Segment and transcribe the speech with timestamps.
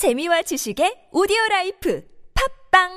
[0.00, 2.02] 재미와 지식의 오디오 라이프
[2.72, 2.88] 팝빵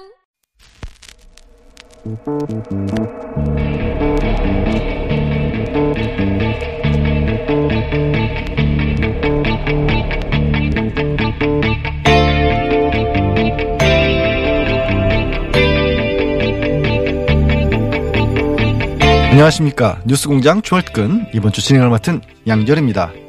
[19.30, 23.23] 안녕하십니까 뉴스공장 주얼특근 이번 주 진행을 맡은 양절입니다.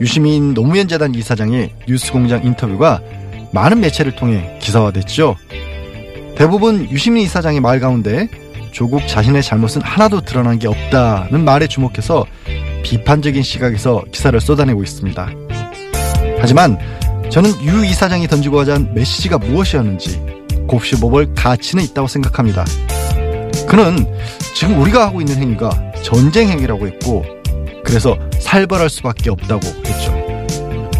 [0.00, 3.00] 유시민 노무현 재단 이사장의 뉴스공장 인터뷰가
[3.52, 5.36] 많은 매체를 통해 기사화됐죠.
[6.36, 8.28] 대부분 유시민 이사장의 말 가운데
[8.70, 12.24] 조국 자신의 잘못은 하나도 드러난 게 없다는 말에 주목해서
[12.84, 15.30] 비판적인 시각에서 기사를 쏟아내고 있습니다.
[16.40, 16.78] 하지만
[17.30, 20.20] 저는 유 이사장이 던지고 하자한 메시지가 무엇이었는지
[20.68, 22.64] 곱씹어볼 가치는 있다고 생각합니다.
[23.66, 24.06] 그는
[24.54, 27.24] 지금 우리가 하고 있는 행위가 전쟁 행위라고 했고
[27.88, 30.12] 그래서 살벌할 수밖에 없다고 했죠.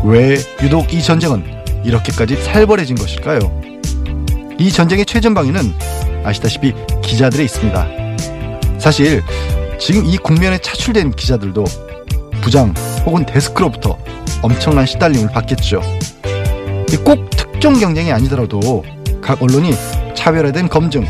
[0.04, 1.44] 왜 유독 이 전쟁은
[1.84, 3.38] 이렇게까지 살벌해진 것일까요?
[4.58, 5.74] 이 전쟁의 최전방에는
[6.24, 6.72] 아시다시피
[7.02, 7.86] 기자들에 있습니다.
[8.78, 9.22] 사실
[9.78, 11.64] 지금 이 국면에 차출된 기자들도
[12.40, 12.72] 부장
[13.04, 13.98] 혹은 데스크로부터
[14.40, 15.82] 엄청난 시달림을 받겠죠.
[17.04, 18.82] 꼭 특정 경쟁이 아니더라도
[19.20, 19.72] 각 언론이
[20.14, 21.04] 차별화된 검증,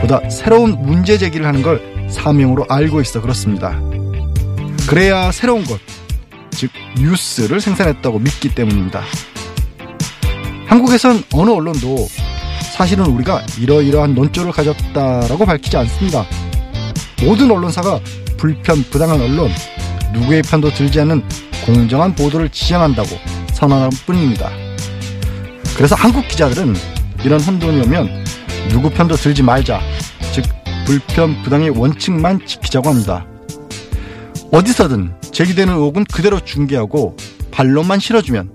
[0.00, 3.78] 보다 새로운 문제 제기를 하는 걸 사명으로 알고 있어 그렇습니다.
[4.88, 5.80] 그래야 새로운 것,
[6.50, 9.02] 즉 뉴스를 생산했다고 믿기 때문입니다.
[10.66, 12.08] 한국에선 어느 언론도
[12.74, 16.26] 사실은 우리가 이러이러한 논조를 가졌다라고 밝히지 않습니다.
[17.22, 18.00] 모든 언론사가
[18.36, 19.50] 불편 부당한 언론,
[20.12, 21.22] 누구의 편도 들지 않는
[21.64, 23.08] 공정한 보도를 지향한다고
[23.52, 24.50] 선언한 뿐입니다.
[25.76, 26.74] 그래서 한국 기자들은
[27.24, 28.24] 이런 혼돈이 오면
[28.68, 29.80] 누구 편도 들지 말자,
[30.32, 30.44] 즉
[30.84, 33.24] 불편 부당의 원칙만 지키자고 합니다.
[34.52, 37.16] 어디서든 제기되는 의혹은 그대로 중계하고
[37.50, 38.50] 반론만 실어주면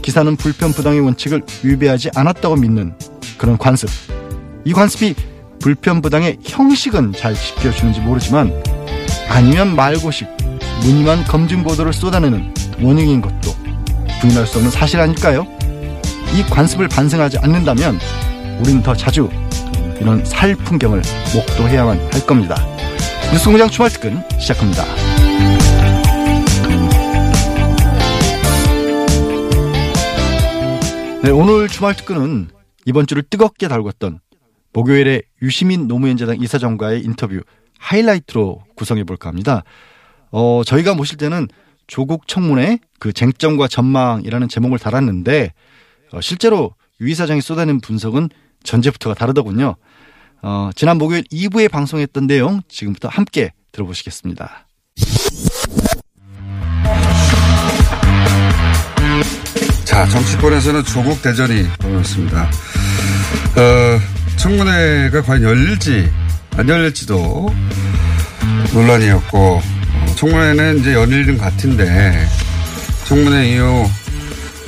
[0.00, 2.94] 기사는 불편 부당의 원칙을 위배하지 않았다고 믿는
[3.36, 3.90] 그런 관습.
[4.64, 5.16] 이 관습이
[5.58, 8.62] 불편 부당의 형식은 잘 지켜주는지 모르지만
[9.28, 10.28] 아니면 말고식,
[10.82, 13.56] 무늬만 검증 보도를 쏟아내는 원흉인 것도
[14.20, 15.46] 부인할 수 없는 사실 아닐까요?
[16.32, 17.98] 이 관습을 반성하지 않는다면
[18.60, 19.28] 우리는 더 자주
[20.00, 21.02] 이런 살 풍경을
[21.34, 22.54] 목도해야만 할 겁니다.
[23.32, 24.84] 뉴스공장 주말 특근 시작합니다.
[31.24, 32.50] 네, 오늘 주말 특근은
[32.84, 34.18] 이번 주를 뜨겁게 달궜던
[34.74, 37.40] 목요일에 유시민 노무현재단 이사장과의 인터뷰
[37.78, 39.64] 하이라이트로 구성해 볼까 합니다.
[40.30, 41.48] 어, 저희가 모실 때는
[41.86, 45.54] 조국 청문회 그 쟁점과 전망이라는 제목을 달았는데
[46.12, 48.28] 어, 실제로 유 이사장이 쏟아낸 분석은
[48.62, 49.76] 전제부터가 다르더군요.
[50.42, 54.66] 어, 지난 목요일 2부에 방송했던 내용 지금부터 함께 들어보시겠습니다.
[59.94, 62.50] 자, 정치권에서는 조국 대전이 벌어졌습니다.
[63.54, 64.00] 어,
[64.34, 66.10] 청문회가 과연 열릴지
[66.56, 67.54] 안 열릴지도
[68.72, 70.94] 논란이었고 어, 청문회는 이제
[71.38, 72.26] 것 같은데
[73.04, 73.88] 청문회 이후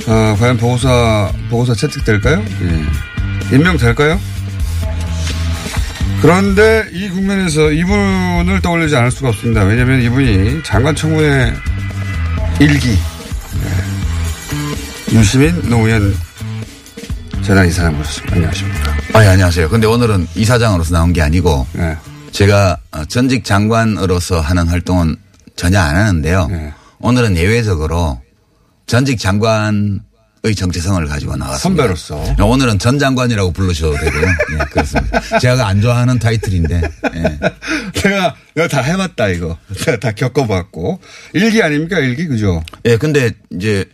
[0.07, 2.41] 어, 과연 보고서 보고서 채택될까요?
[2.61, 3.53] 예.
[3.53, 4.17] 임명될까요?
[6.21, 9.63] 그런데 이 국면에서 이분을 떠올리지 않을 수가 없습니다.
[9.63, 11.53] 왜냐하면 이분이 장관 청문회
[12.61, 13.96] 일기 네.
[15.11, 16.13] 유시민 노무현
[17.43, 18.35] 재단 이사장 모셨습니다.
[18.35, 18.97] 안녕하십니까?
[19.13, 19.69] 아, 예, 안녕하세요.
[19.69, 21.95] 근데 오늘은 이사장으로서 나온 게 아니고 네.
[22.31, 25.15] 제가 어, 전직 장관으로서 하는 활동은
[25.55, 26.47] 전혀 안 하는데요.
[26.47, 26.73] 네.
[26.99, 28.21] 오늘은 예외적으로
[28.85, 29.99] 전직 장관의
[30.55, 31.83] 정체성을 가지고 나왔습니다.
[31.83, 32.43] 선배로서.
[32.43, 34.27] 오늘은 전 장관이라고 부르셔도 되고요.
[34.27, 35.21] 예, 그렇습니다.
[35.39, 36.81] 제가 안 좋아하는 타이틀인데.
[37.15, 37.39] 예.
[38.01, 39.57] 제가 내가 다 해봤다 이거.
[39.85, 40.99] 제가 다 겪어봤고
[41.33, 42.61] 일기 아닙니까 일기 그죠?
[42.85, 43.85] 예, 근데 이제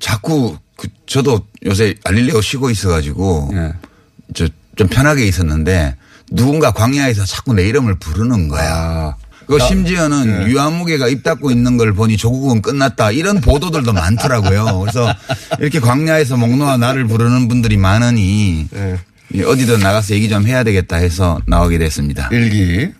[0.00, 3.72] 자꾸 그 저도 요새 알릴레오 쉬고 있어가지고 예.
[4.34, 5.94] 저좀 편하게 있었는데
[6.32, 8.72] 누군가 광야에서 자꾸 내 이름을 부르는 거야.
[8.72, 9.16] 아.
[9.46, 10.50] 그 심지어는 예.
[10.52, 14.78] 유한무개가 입 닫고 있는 걸 보니 조국은 끝났다 이런 보도들도 많더라고요.
[14.80, 15.12] 그래서
[15.58, 18.98] 이렇게 광야에서 목 놓아 나를 부르는 분들이 많으니 예.
[19.34, 22.28] 이 어디든 나가서 얘기 좀 해야 되겠다 해서 나오게 됐습니다.
[22.32, 22.92] 일기.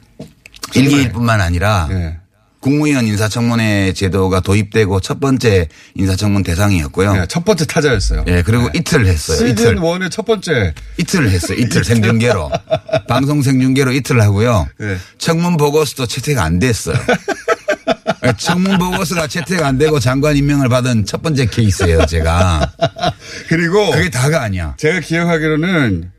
[0.75, 2.20] 일기뿐만 아니라 예.
[2.61, 7.15] 국무위원 인사청문회 제도가 도입되고 첫 번째 인사청문 대상이었고요.
[7.17, 8.25] 예, 첫 번째 타자였어요.
[8.29, 9.39] 예, 그리고 이틀 했어요.
[9.39, 9.79] 시즌 이틀.
[9.79, 10.75] 원의 첫 번째.
[10.99, 11.59] 이틀을 했어요.
[11.59, 12.51] 이틀 생중계로.
[13.09, 14.69] 방송 생중계로 이틀을 하고요.
[14.79, 14.97] 네.
[15.19, 16.97] 청문 보고서도 채택 안 됐어요.
[18.37, 22.71] 청문 보고서가 채택 안 되고 장관 임명을 받은 첫 번째 케이스예요, 제가.
[23.49, 24.75] 그리고 그게 다가 아니야.
[24.79, 26.11] 제가 기억하기로는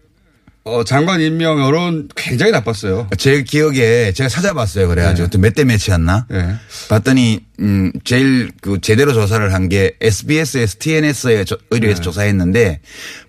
[0.63, 3.07] 어, 장관 임명 여론 굉장히 나빴어요.
[3.17, 4.87] 제 기억에 제가 찾아봤어요.
[4.89, 6.27] 그래가지고 또몇대 몇이었나?
[6.29, 6.55] 네.
[6.87, 12.79] 봤더니 음 제일 그 제대로 조사를 한 게 SBS에서 TNS에 의뢰해서 조사했는데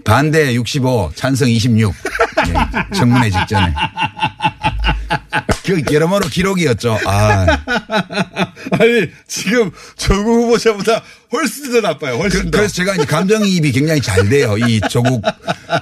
[0.04, 1.94] 반대 65, 찬성 26.
[2.48, 3.72] 예, 청문회 직전에.
[5.64, 6.98] 그 여러모로 기록이었죠.
[7.06, 7.46] 아,
[8.78, 12.16] 아니, 지금 조국 후보자보다 훨씬 더 나빠요.
[12.16, 12.60] 훨씬 그, 더.
[12.60, 14.56] 래서 제가 이제 감정이입이 굉장히 잘 돼요.
[14.58, 15.22] 이 조국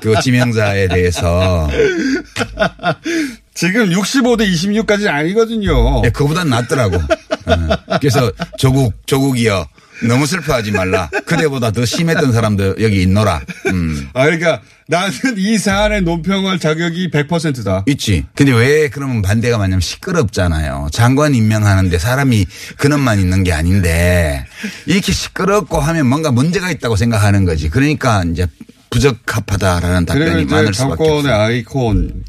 [0.00, 1.68] 그 지명자에 대해서.
[3.54, 6.02] 지금 65대 26까지는 아니거든요.
[6.04, 6.96] 예, 그거보단 낫더라고.
[6.96, 7.98] 어.
[8.00, 9.66] 그래서 조국, 조국이여.
[10.06, 11.08] 너무 슬퍼하지 말라.
[11.26, 13.40] 그대보다 더 심했던 사람도 여기 있노라.
[13.66, 14.08] 음.
[14.14, 17.84] 아, 그러니까 나는 이 사안의 논평할 자격이 100%다.
[17.86, 18.26] 있지.
[18.34, 20.88] 근데 왜 그러면 반대가 많냐면 시끄럽잖아요.
[20.92, 24.44] 장관 임명하는데 사람이 근원만 있는 게 아닌데
[24.86, 27.68] 이렇게 시끄럽고 하면 뭔가 문제가 있다고 생각하는 거지.
[27.68, 28.46] 그러니까 이제
[28.90, 31.34] 부적합하다라는 답변이 많을 수밖에 정권의 없어요.
[31.34, 32.24] 아이콘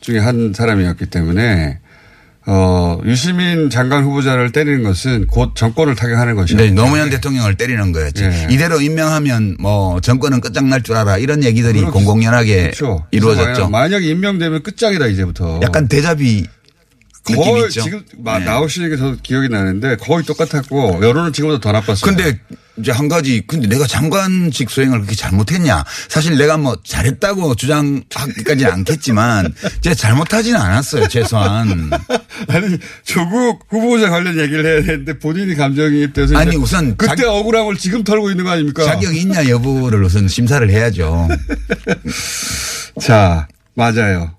[0.00, 1.78] 중에 한 사람이었기 때문에
[2.48, 6.56] 어, 유시민 장관 후보자를 때리는 것은 곧 정권을 타격하는 것이죠.
[6.58, 8.22] 네, 노무현 대통령을 때리는 거였지.
[8.22, 8.46] 예.
[8.50, 11.18] 이대로 임명하면 뭐 정권은 끝장날 줄 알아.
[11.18, 13.04] 이런 얘기들이 그렇- 공공연하게 그렇죠.
[13.10, 13.68] 이루어졌죠.
[13.68, 15.58] 만약 임명되면 끝장이다 이제부터.
[15.62, 16.46] 약간 대자비
[17.34, 17.82] 거의 있죠.
[17.82, 18.44] 지금 마- 네.
[18.44, 22.00] 나오시는 게저 기억이 나는데 거의 똑같았고 여론은 지금보다 더 나빴어요.
[22.14, 22.38] 근데
[22.78, 29.54] 이제 한 가지 근데 내가 장관직 수행을 그렇게 잘못했냐 사실 내가 뭐 잘했다고 주장하기까지는 않겠지만
[29.80, 31.88] 제가 잘못하지는 않았어요 최소한
[32.48, 38.04] 아니 조국 후보자 관련 얘기를 해야 되는데 본인이 감정이입돼서 아니, 우선 그때 자- 억울함을 지금
[38.04, 38.84] 털고 있는 거 아닙니까?
[38.84, 41.28] 자격이 있냐 여부를 우선 심사를 해야죠
[43.00, 44.34] 자 맞아요.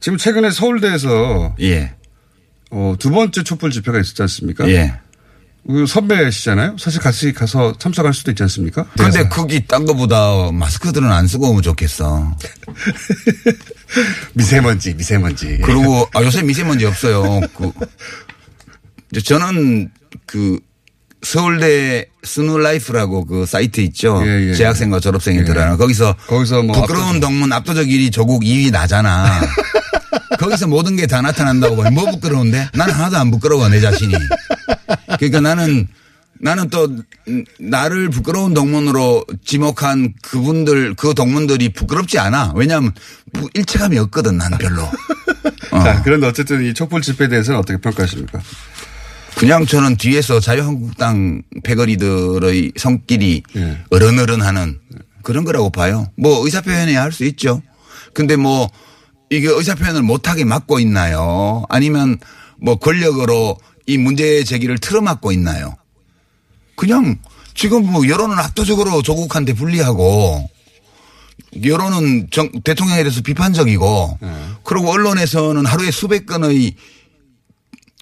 [0.00, 1.94] 지금 최근에 서울대에서 예
[2.70, 4.68] 어, 두 번째 촛불 집회가 있었지 않습니까?
[4.70, 4.94] 예.
[5.66, 6.76] 그 선배시잖아요.
[6.78, 8.86] 사실 같이 가서 참석할 수도 있지 않습니까?
[8.96, 12.34] 근데 거기 딴 거보다 마스크들은 안 쓰고 오면 좋겠어.
[14.32, 15.58] 미세먼지, 미세먼지.
[15.62, 17.40] 그리고 아, 요새 미세먼지 없어요.
[17.54, 17.70] 그
[19.22, 19.90] 저는
[20.24, 20.58] 그
[21.22, 24.22] 서울대 SNULife라고 그 사이트 있죠.
[24.24, 24.54] 예, 예.
[24.54, 25.44] 재학생과 졸업생이 예.
[25.44, 29.40] 들어가는 거기서 거기서 뭐 부끄러운 압도적- 동문 압도적 1위 조국 2위 나잖아.
[30.38, 31.90] 거기서 모든 게 다 나타난다고 봐요.
[31.90, 32.68] 뭐 부끄러운데?
[32.74, 34.14] 나는 하나도 안 부끄러워 내 자신이.
[35.18, 35.88] 그러니까 나는
[36.42, 36.88] 나는 또
[37.58, 42.52] 나를 부끄러운 동문으로 지목한 그분들 그 동문들이 부끄럽지 않아.
[42.54, 42.92] 왜냐하면
[43.32, 44.82] 부- 일체감이 없거든 난 별로.
[45.72, 45.82] 어.
[45.82, 48.40] 자, 그런데 어쨌든 이 촛불 집회에 대해서는 어떻게 평가하십니까?
[49.36, 53.78] 그냥 저는 뒤에서 자유한국당 패거리들의 성끼리 예.
[53.90, 54.78] 어른어른하는
[55.22, 56.08] 그런 거라고 봐요.
[56.16, 57.62] 뭐 의사표현해야 할 수 있죠.
[58.14, 58.68] 근데 뭐
[59.30, 61.64] 이게 의사 표현을 못하게 막고 있나요?
[61.68, 62.18] 아니면
[62.58, 63.56] 뭐 권력으로
[63.86, 65.76] 이 문제 제기를 틀어막고 있나요?
[66.74, 67.16] 그냥
[67.54, 70.50] 지금 뭐 여론은 압도적으로 조국한테 불리하고
[71.64, 74.18] 여론은 정, 대통령에 대해서 비판적이고
[74.64, 76.74] 그리고 언론에서는 하루에 수백 건의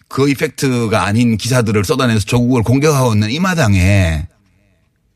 [0.08, 4.26] 그 이펙트가 아닌 기사들을 쏟아내서 조국을 공격하고 있는 이 마당에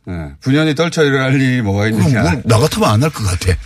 [0.04, 0.14] 네.
[0.40, 2.22] 분연히 떨쳐 일어날 일이 뭐가 있느냐.
[2.22, 3.56] 뭘 나 같으면 안 할 것 같아.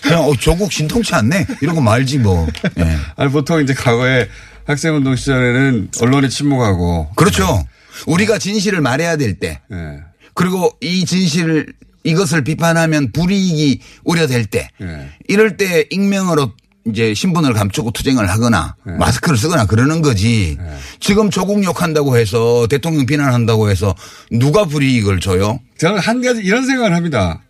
[0.00, 2.46] 그냥 어, 조국 신통치 않네 이러고 말지 뭐.
[2.78, 2.96] 예.
[3.16, 4.28] 아니, 보통 이제 과거에
[4.64, 7.10] 학생운동 시절에는 언론이 침묵하고.
[7.16, 7.66] 그렇죠.
[8.06, 9.98] 우리가 진실을 말해야 될때 예.
[10.34, 11.72] 그리고 이 진실을
[12.04, 15.08] 이것을 비판하면 불이익이 우려될 때 예.
[15.28, 16.52] 이럴 때 익명으로
[16.86, 20.58] 이제 신분을 감추고 투쟁을 하거나 마스크를 쓰거나 그러는 거지.
[21.00, 23.94] 지금 조국 욕한다고 해서 대통령 비난한다고 해서
[24.30, 25.60] 누가 불이익을 줘요?
[25.78, 27.40] 저는 한 가지 이런 생각을 합니다.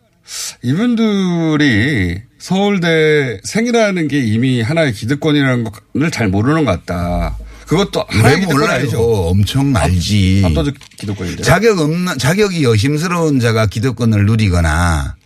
[0.62, 7.36] 이분들이 서울대 생이라는 게 이미 하나의 기득권이라는 걸 잘 모르는 것 같다.
[7.67, 8.70] 그것도 하나의 왜 기득권?
[8.70, 9.01] 아니죠.
[9.29, 10.43] 엄청 알지.
[10.44, 11.43] 압도적 기득권인데.
[11.43, 15.17] 자격 없는 자격이 의심스러운 자가 기득권을 누리거나,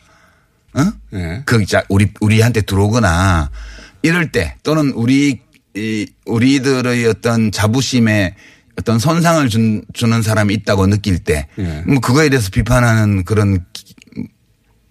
[0.75, 0.93] 어?
[1.15, 1.43] 예.
[1.45, 3.51] 그 자, 우리 우리한테 들어오거나
[4.07, 5.41] 이럴 때 또는 우리
[5.75, 8.35] 이 우리들의 어떤 자부심에
[8.79, 11.83] 어떤 손상을 준, 주는 사람이 있다고 느낄 때, 예.
[11.87, 13.95] 뭐 그거에 대해서 비판하는 그런 기-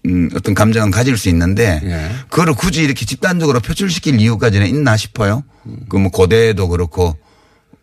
[0.07, 2.09] 음, 어떤 감정은 가질 수 있는데, 예.
[2.29, 5.43] 그거를 굳이 이렇게 집단적으로 표출시킬 이유까지는 있나 싶어요.
[5.89, 7.15] 그 뭐 고대도 그렇고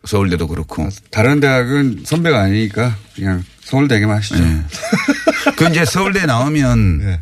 [0.05, 0.87] 서울대도 그렇고.
[1.11, 4.43] 다른 대학은 선배가 아니니까 그냥 서울대에게만 하시죠.
[5.55, 7.19] 그 이제 서울대 나오면 예.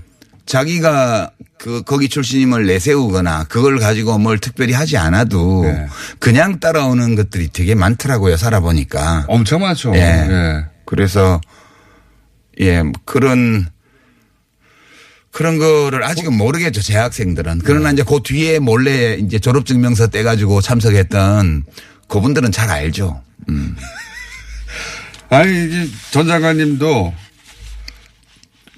[0.52, 5.88] 자기가 그 거기 출신임을 내세우거나 그걸 가지고 뭘 특별히 하지 않아도 네.
[6.20, 9.28] 그냥 따라오는 것들이 되게 많더라고요 살아보니까.
[9.30, 9.96] 엄청 많죠.
[9.96, 10.00] 예.
[10.00, 10.66] 예.
[10.86, 11.40] 그래서
[12.60, 13.66] 예 그런
[15.32, 17.62] 그런 거를 아직은 모르겠죠 재학생들은.
[17.64, 17.94] 그러나 네.
[17.94, 21.64] 이제 그 뒤에 몰래 이제 졸업증명서 떼가지고 참석했던
[22.10, 23.22] 그분들은 잘 알죠.
[23.48, 23.78] 음.
[25.32, 27.14] 아니, 이제 전 장관님도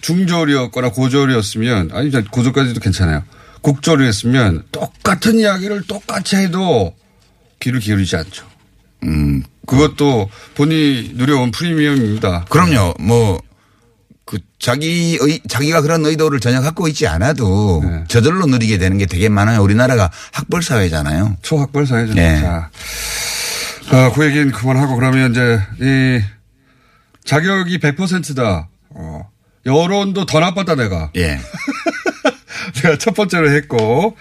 [0.04, 3.24] 중졸이었거나 고졸이었으면, 아니, 고졸까지도 괜찮아요.
[3.62, 6.94] 국조를 했으면 똑같은 이야기를 똑같이 해도
[7.62, 8.46] 귀를 기울이지 않죠.
[9.04, 12.46] 음, 그것도 본인이 누려온 프리미엄입니다.
[12.50, 12.96] 그럼요.
[13.00, 13.42] 뭐,
[14.26, 18.04] 그, 자기, 의, 자기가 그런 의도를 전혀 갖고 있지 않아도 네.
[18.10, 19.62] 저절로 누리게 되는 게 되게 많아요.
[19.62, 21.38] 우리나라가 학벌 사회잖아요.
[21.42, 22.14] 초학벌 사회죠.
[22.14, 22.42] 네.
[22.42, 22.70] 자,
[23.92, 26.22] 어, 그 얘기는 그만하고 그러면 이제 이
[27.26, 28.68] 자격이 100%다.
[28.90, 29.33] 어,
[29.66, 31.12] 여론도 더 나빴다 내가.
[31.16, 31.40] 예.
[32.76, 34.16] 제가 첫 번째로 했고.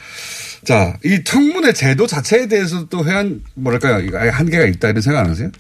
[0.65, 4.09] 자, 이 청문회 제도 자체에 대해서 또 회한, 뭐랄까요.
[4.31, 5.51] 한계가 있다 이런 생각 안 하세요?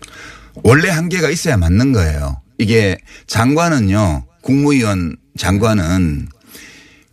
[0.62, 2.40] 원래 한계가 있어야 맞는 거예요.
[2.58, 2.96] 이게
[3.26, 6.28] 장관은요, 국무위원 장관은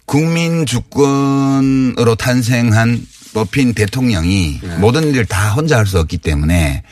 [0.06, 6.84] 국민 주권으로 탄생한 뽑힌 대통령이 모든 일을 다 혼자 할 수 없기 때문에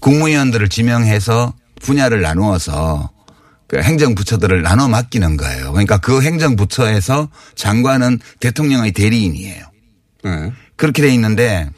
[0.00, 3.19] 국무위원들을 지명해서 분야를 나누어서 그
[3.78, 5.72] 행정부처들을 나눠 맡기는 거예요.
[5.72, 9.64] 그러니까 그 행정부처에서 장관은 대통령의 대리인이에요.
[10.24, 10.52] 네.
[10.76, 11.68] 그렇게 돼 있는데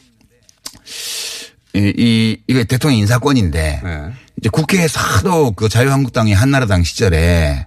[1.74, 4.12] 이, 이 이게 대통령 인사권인데 네.
[4.38, 7.66] 이제 국회에서 하도 그 자유한국당이 한나라당 시절에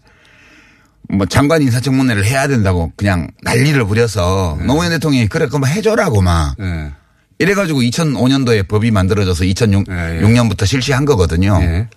[1.10, 6.92] 뭐 장관 인사청문회를 해야 된다고 그냥 난리를 부려서 노무현 대통령이 그래 그럼 해줘라고 막 네.
[7.38, 10.66] 이래가지고 2005년도에 법이 만들어져서 2006년부터 예, 예.
[10.66, 11.60] 실시한 거거든요.
[11.62, 11.88] 예.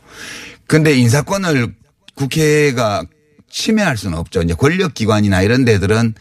[0.66, 1.75] 근데 인사권을
[2.18, 3.04] 국회가
[3.48, 4.42] 침해할 수는 없죠.
[4.42, 6.14] 이제 권력기관이나 이런 데들은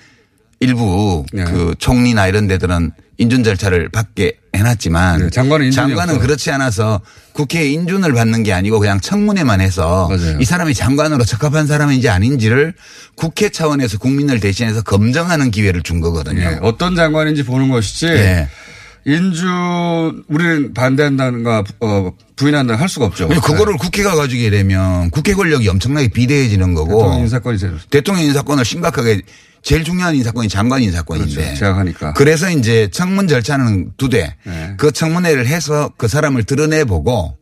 [0.60, 1.44] 일부 네.
[1.44, 6.20] 그 총리나 이런 데들은 인준 절차를 받게 해놨지만 네, 장관은 장관은.
[6.20, 7.02] 그렇지 않아서
[7.34, 10.38] 국회에 인준을 받는 게 아니고 그냥 청문회만 해서 맞아요.
[10.40, 12.74] 이 사람이 장관으로 적합한 사람인지 아닌지를
[13.16, 16.42] 국회 차원에서 국민을 대신해서 검증하는 기회를 준 거거든요.
[16.42, 16.60] 예.
[16.62, 18.08] 어떤 장관인지 보는 것이지.
[19.08, 19.14] 예.
[19.16, 23.28] 인준 우리는 반대한다는가 어, 부인한다는 할 수가 없죠.
[23.28, 29.22] 그거를 국회가 가지게 되면 국회 권력이 엄청나게 비대해지는 거고 대통령 인사권이 제일 대통령 인사권을 심각하게
[29.64, 31.34] 제일 중요한 인사권이 장관 인사권인데.
[31.34, 31.56] 그렇죠.
[31.56, 32.14] 제약하니까.
[32.14, 34.36] 그래서 이제 청문 절차는 두 대.
[34.44, 34.74] 네.
[34.78, 37.38] 그 청문회를 해서 그 사람을 드러내 보고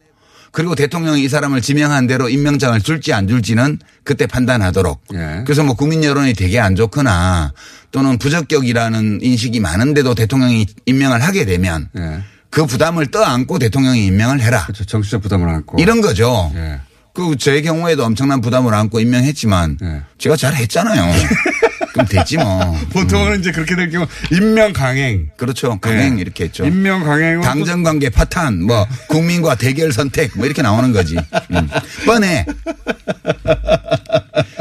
[0.55, 5.01] 그리고 대통령이 이 사람을 지명한 대로 임명장을 줄지 안 줄지는 그때 판단하도록.
[5.13, 5.41] 예.
[5.45, 7.51] 그래서 뭐 국민 여론이 되게 안 좋거나
[7.91, 12.21] 또는 부적격이라는 인식이 많은데도 대통령이 임명을 하게 되면 예.
[12.49, 14.63] 그 부담을 떠안고 대통령이 임명을 해라.
[14.63, 14.85] 그렇죠.
[14.85, 15.77] 정치적 부담을 안고.
[15.77, 16.49] 이런 거죠.
[16.55, 16.79] 예.
[17.13, 20.01] 그제 경우에도 엄청난 부담을 안고 임명했지만 예.
[20.17, 21.03] 제가 잘 했잖아요.
[21.95, 22.77] 그럼 됐지 뭐.
[22.91, 25.29] 보통은 이제 그렇게 될 경우 임명 강행.
[25.37, 25.79] 그렇죠.
[25.79, 26.21] 강행 예.
[26.21, 26.65] 이렇게 했죠.
[26.65, 31.15] 임명 강행은 당정 관계 파탄, 뭐 국민과 대결 선택, 뭐 이렇게 나오는 거지.
[31.15, 31.69] 음.
[32.05, 32.45] 뻔해.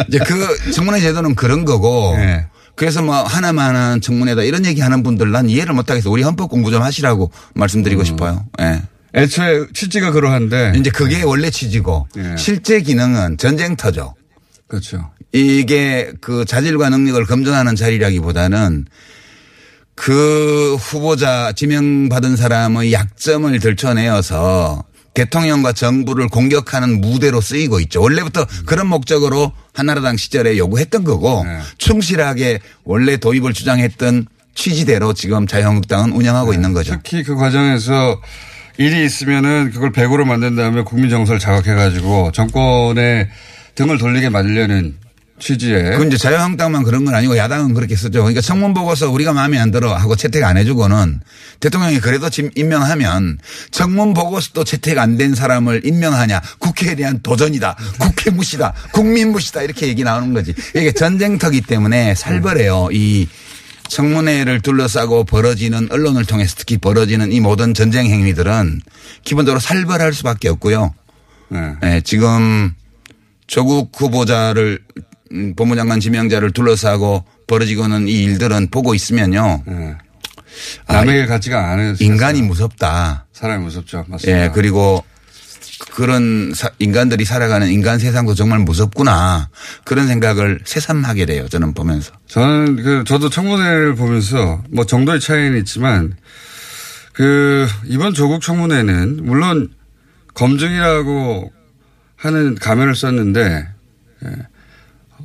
[0.09, 2.15] 이제 그 청문회 제도는 그런 거고.
[2.17, 2.47] 네.
[2.77, 6.11] 그래서 뭐 하나만 하는 청문회다 이런 얘기 하는 분들 난 이해를 못하겠어.
[6.11, 8.05] 우리 헌법 공부 좀 하시라고 말씀드리고 음.
[8.05, 8.47] 싶어요.
[8.61, 8.83] 예.
[9.17, 10.75] 애초에 취지가 그러한데.
[10.77, 12.37] 이제 그게 원래 취지고 네.
[12.37, 14.15] 실제 기능은 전쟁터죠.
[14.69, 15.11] 그렇죠.
[15.35, 18.87] 이게 그 자질과 능력을 검증하는 자리라기보다는
[19.97, 28.01] 그 후보자 지명받은 사람의 약점을 들춰내어서 대통령과 정부를 공격하는 무대로 쓰이고 있죠.
[28.01, 31.59] 원래부터 그런 목적으로 한나라당 시절에 요구했던 거고 네.
[31.79, 36.93] 충실하게 원래 도입을 주장했던 취지대로 지금 자유한국당은 운영하고 있는 거죠.
[37.03, 38.21] 특히 그 과정에서
[38.79, 43.31] 일이 있으면은 그걸 100으로 만든 다음에 국민 정서를 자극해 가지고 정권에
[43.75, 45.04] 등을 돌리게 만들려는
[45.39, 48.21] 취지에 그건 이제 자유한국당만 그런 건 아니고 야당은 그렇게 쓰죠.
[48.21, 51.21] 그러니까 청문 보고서 우리가 마음에 안 들어 하고 채택 안 해주고는
[51.61, 53.39] 대통령이 그래도 지금 임명하면
[53.71, 57.77] 청문 보고서도 채택 안 된 사람을 임명하냐 국회에 대한 도전이다.
[57.99, 58.73] 국회 무시다.
[58.93, 59.63] 국민 무시다.
[59.63, 60.55] 이렇게 얘기 나오는 거지.
[60.75, 62.89] 이게 전쟁터기 때문에 살벌해요.
[62.93, 63.29] 이
[63.89, 68.81] 청문회를 둘러싸고 벌어지는 언론을 통해서 특히 벌어지는 이 모든 전쟁 행위들은
[69.25, 70.95] 기본적으로 살벌할 수밖에 없고요.
[71.51, 71.75] 네.
[71.85, 72.73] 예, 지금
[73.47, 75.03] 조국 후보자를 음,
[75.57, 79.63] 법무장관 지명자를 둘러싸고 벌어지고는 이 일들은 보고 있으면요.
[79.67, 79.97] 네.
[80.89, 81.95] 남의 일 같지가 않아요.
[82.01, 83.27] 인간이 무섭다.
[83.33, 84.05] 사람이 무섭죠.
[84.09, 84.45] 맞습니다.
[84.45, 85.03] 예, 그리고
[85.91, 89.49] 그런 사- 인간들이 살아가는 인간 세상도 정말 무섭구나.
[89.85, 91.49] 그런 생각을 새삼하게 돼요.
[91.49, 92.13] 저는 보면서.
[92.29, 96.15] 저는 그 저도 청문회를 보면서 뭐 정도의 차이는 있지만
[97.13, 99.71] 그 이번 조국 청문회는 물론
[100.35, 101.53] 검증이라고
[102.17, 103.69] 하는 가면을 썼는데
[104.25, 104.29] 예,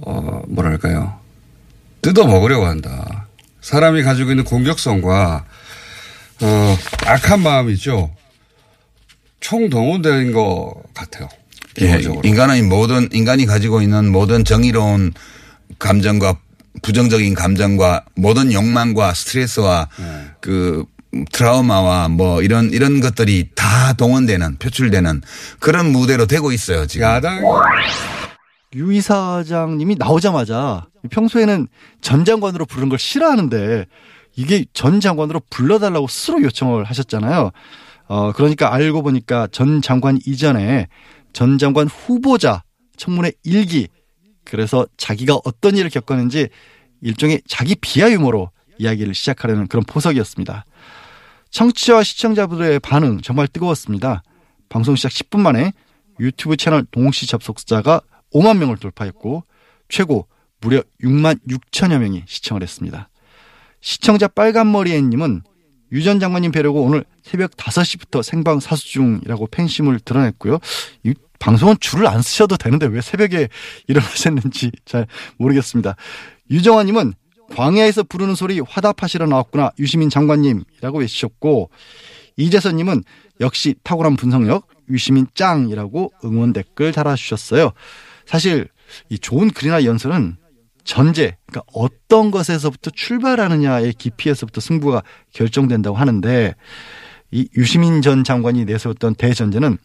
[0.01, 1.20] 어 뭐랄까요
[2.01, 3.27] 뜯어 먹으려고 한다.
[3.62, 5.46] 사람이 가지고 있는 공격성과
[6.41, 8.12] 어 악한 마음이죠.
[9.41, 11.27] 총동원된 것 같아요.
[11.82, 12.22] 예, 기본적으로.
[12.24, 15.13] 인간의 모든 인간이 가지고 있는 모든 정의로운
[15.77, 16.38] 감정과
[16.82, 20.06] 부정적인 감정과 모든 욕망과 스트레스와 네.
[20.39, 20.86] 그
[21.32, 25.22] 트라우마와 뭐 이런 이런 것들이 다 동원되는 표출되는
[25.60, 27.08] 그런 무대로 되고 있어요 지금.
[27.08, 27.41] 야당
[28.75, 31.67] 유 이사장님이 나오자마자 평소에는
[32.01, 33.85] 전 장관으로 부르는 걸 싫어하는데
[34.35, 37.51] 이게 전 장관으로 불러달라고 스스로 요청을 하셨잖아요.
[38.07, 40.88] 어, 그러니까 알고 보니까 전 장관 이전에
[41.33, 42.63] 전 장관 후보자
[42.97, 43.88] 청문회 일기
[44.43, 46.49] 그래서 자기가 어떤 일을 겪었는지
[47.01, 50.65] 일종의 자기 비하 유머로 이야기를 시작하려는 그런 포석이었습니다.
[51.51, 54.23] 청취자와 시청자분들의 반응 정말 뜨거웠습니다.
[54.69, 55.73] 방송 시작 10분 만에
[56.19, 58.01] 유튜브 채널 동시 접속자가
[58.33, 59.43] 5만 명을 돌파했고
[59.88, 60.27] 최고
[60.62, 63.09] 무려 6만 6천여 명이 시청을 했습니다.
[63.81, 65.41] 시청자 빨간머리애님은
[65.91, 70.59] 유 전 장관님 뵈려고 오늘 새벽 5시부터 생방 사수 중이라고 팬심을 드러냈고요.
[71.03, 73.48] 이 방송은 줄을 안 쓰셔도 되는데 왜 새벽에
[73.88, 75.07] 일어나셨는지 잘
[75.38, 75.95] 모르겠습니다.
[76.51, 77.13] 유정환님은
[77.55, 81.71] 광야에서 부르는 소리 화답하시러 나왔구나 유시민 장관님이라고 외치셨고
[82.38, 83.03] 이재선님은
[83.41, 87.71] 역시 탁월한 분석력 유시민 짱이라고 응원 댓글 달아주셨어요.
[88.29, 88.67] 사실
[89.09, 90.38] 이 좋은 글이나 연설은
[90.83, 95.01] 전제, 그러니까 어떤 것에서부터 출발하느냐의 깊이에서부터 승부가
[95.33, 96.53] 결정된다고 하는데
[97.31, 99.79] 이 유시민 전 장관이 내세웠던 대전제는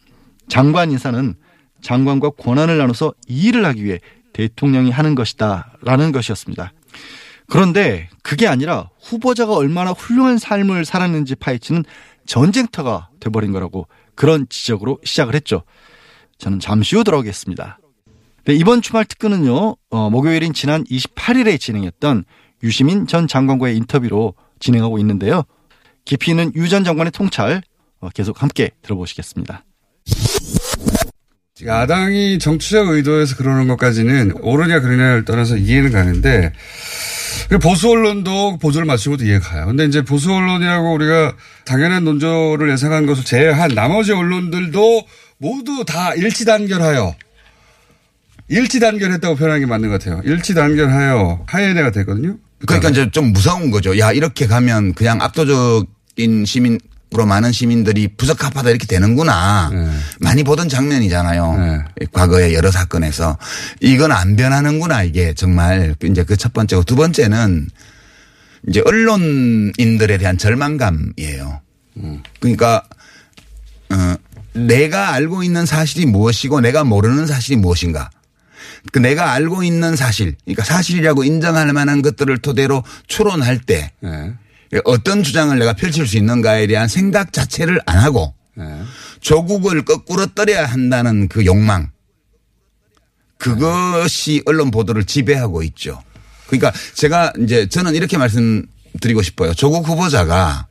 [0.47, 1.33] 장관 인사는
[1.81, 3.99] 장관과 권한을 나눠서 이 일을 하기 위해
[4.33, 6.71] 대통령이 하는 것이다라는 것이었습니다.
[7.47, 11.83] 그런데 그게 아니라 후보자가 얼마나 훌륭한 삶을 살았는지 파헤치는
[12.27, 15.63] 전쟁터가 돼버린 거라고 그런 지적으로 시작을 했죠.
[16.37, 17.79] 저는 잠시 후 돌아오겠습니다.
[18.45, 22.25] 네, 이번 주말 특근은요, 어, 목요일인 지난 28일에 진행했던
[22.63, 25.43] 유시민 전 장관과의 인터뷰로 진행하고 있는데요.
[26.05, 27.61] 깊이 있는 유 전 장관의 통찰
[27.99, 29.63] 어, 계속 함께 들어보시겠습니다.
[31.65, 36.51] 야당이 정치적 의도에서 그러는 것까지는 옳으냐 그러냐를 떠나서 이해는 가는데
[37.61, 39.65] 보수 언론도 보조를 것도 이해가 가요.
[39.65, 45.03] 근데 이제 보수 언론이라고 우리가 당연한 논조를 예상한 것을 제외한 나머지 언론들도
[45.37, 47.15] 모두 다 일치단결하여
[48.47, 50.21] 일치 단결했다고 표현하는 게 맞는 것 같아요.
[50.23, 52.37] 일치 단결하여 하예대가 됐거든요.
[52.65, 53.97] 그러니까 이제 좀 무서운 거죠.
[53.99, 56.79] 야 이렇게 가면 그냥 압도적인 시민
[57.13, 59.69] 으로 많은 시민들이 부적합하다 이렇게 되는구나.
[59.71, 59.89] 네.
[60.19, 61.57] 많이 보던 장면이잖아요.
[61.57, 62.07] 네.
[62.11, 63.37] 과거의 여러 사건에서
[63.79, 67.69] 이건 안 변하는구나 이게 정말 이제 그 첫 번째고 두 번째는
[68.67, 71.61] 이제 언론인들에 대한 절망감이에요.
[72.39, 72.83] 그러니까
[73.91, 74.15] 어,
[74.53, 78.09] 내가 알고 있는 사실이 무엇이고 내가 모르는 사실이 무엇인가.
[78.91, 84.33] 그 내가 알고 있는 사실, 그러니까 사실이라고 인정할 만한 것들을 토대로 추론할 때 네.
[84.83, 88.65] 어떤 주장을 내가 펼칠 수 있는가에 대한 생각 자체를 안 하고 네.
[89.21, 91.91] 조국을 거꾸로 떨어야 한다는 그 욕망.
[93.37, 96.01] 그것이 언론 보도를 지배하고 있죠.
[96.47, 99.53] 그러니까 제가 이제 저는 이렇게 말씀드리고 싶어요.
[99.53, 100.67] 조국 후보자가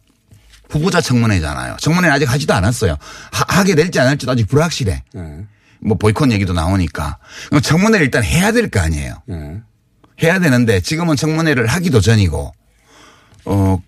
[0.69, 1.77] 후보자 청문회잖아요.
[1.81, 2.97] 청문회 아직 하지도 않았어요.
[3.33, 5.03] 하, 게 될지 안 할지도 아직 불확실해.
[5.13, 5.47] 네.
[5.85, 7.19] 뭐 보이콧 얘기도 나오니까.
[7.49, 9.23] 그럼 청문회를 일단 해야 될 거 아니에요.
[9.27, 9.61] 네.
[10.23, 12.53] 해야 되는데 지금은 청문회를 하기도 전이고
[13.47, 13.83] 어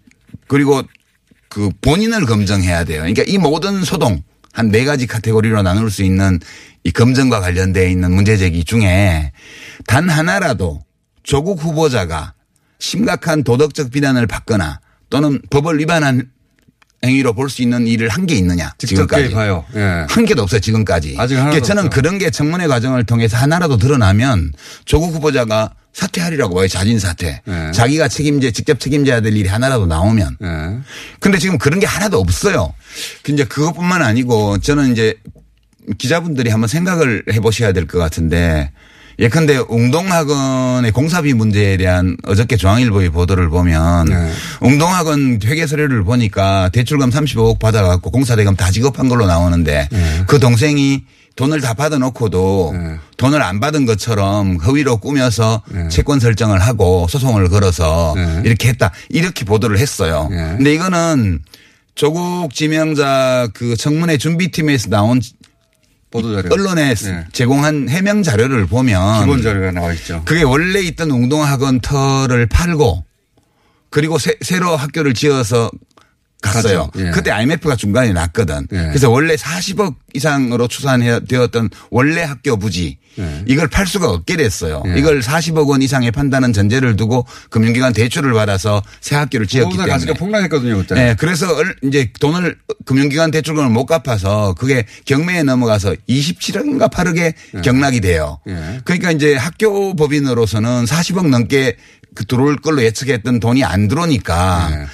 [0.48, 0.82] 그리고
[1.48, 2.98] 그 본인을 검증해야 돼요.
[3.00, 6.40] 그러니까 이 모든 소동 한 네 가지 카테고리로 나눌 수 있는
[6.82, 9.32] 이 검증과 관련되어 있는 문제 제기 중에
[9.86, 10.82] 단 하나라도
[11.22, 12.34] 조국 후보자가
[12.78, 14.80] 심각한 도덕적 비난을 받거나
[15.10, 16.30] 또는 법을 위반한
[17.04, 19.64] 행위로 볼 수 있는 일을 한 게 있느냐 지금까지 개입하여.
[19.76, 20.06] 예.
[20.08, 21.14] 한 개도 없어요 지금까지.
[21.18, 21.94] 아직 그러니까 저는 없죠.
[22.00, 24.52] 그런 게 청문회 과정을 통해서 하나라도 드러나면
[24.84, 27.40] 조국 후보자가 사퇴하리라고 봐요 자진 사퇴.
[27.44, 27.72] 네.
[27.72, 30.36] 자기가 책임져 직접 책임져야 될 일이 하나라도 나오면.
[30.42, 30.78] 예.
[31.20, 32.74] 근데 지금 그런 게 하나도 없어요.
[33.22, 35.14] 근데 그것뿐만 아니고 저는 이제
[35.98, 38.72] 기자분들이 한번 생각을 해보셔야 될 것 같은데
[39.18, 44.32] 예컨대 웅동학원의 공사비 문제에 대한 어저께 중앙일보의 보도를 보면 네.
[44.60, 50.24] 웅동학원 회계 서류를 보니까 대출금 35억 받아갖고 공사대금 다 지급한 걸로 나오는데 네.
[50.26, 52.96] 그 동생이 돈을 다 받아놓고도 네.
[53.16, 55.88] 돈을 안 받은 것처럼 허위로 꾸며서 네.
[55.88, 58.42] 채권 설정을 하고 소송을 걸어서 네.
[58.44, 60.28] 이렇게 했다 이렇게 보도를 했어요.
[60.30, 60.36] 네.
[60.56, 61.40] 근데 이거는
[61.94, 65.20] 조국 지명자 그 청문회 준비팀에서 나온
[66.10, 66.48] 보도자료.
[66.52, 67.24] 언론에 네.
[67.32, 70.22] 제공한 해명 자료를 보면 기본 자료가 나와 있죠.
[70.24, 73.04] 그게 원래 있던 웅동학원 터를 팔고
[73.90, 75.70] 그리고 새, 로 학교를 지어서
[76.42, 76.90] 갔어요.
[76.98, 77.10] 예.
[77.10, 78.66] 그때 IMF가 중간에 났거든.
[78.72, 78.76] 예.
[78.88, 83.42] 그래서 원래 40억 이상으로 추산되었던 원래 학교 부지 예.
[83.46, 84.82] 이걸 팔 수가 없게 됐어요.
[84.86, 84.98] 예.
[84.98, 89.90] 이걸 40억 원 이상에 판다는 전제를 두고 금융기관 대출을 받아서 새 학교를 지었기 때문에.
[89.90, 90.94] 가치가 폭락했거든요 그때.
[90.94, 98.00] 네, 그래서 얼- 이제 돈을 금융기관 대출금을 못 갚아서 그게 경매에 넘어가서 27억인가 8억에 경락이
[98.00, 98.38] 돼요.
[98.48, 98.80] 예.
[98.84, 101.76] 그러니까 이제 학교 법인으로서는 40억 넘게
[102.14, 104.86] 그 들어올 걸로 예측했던 돈이 안 들어오니까 예.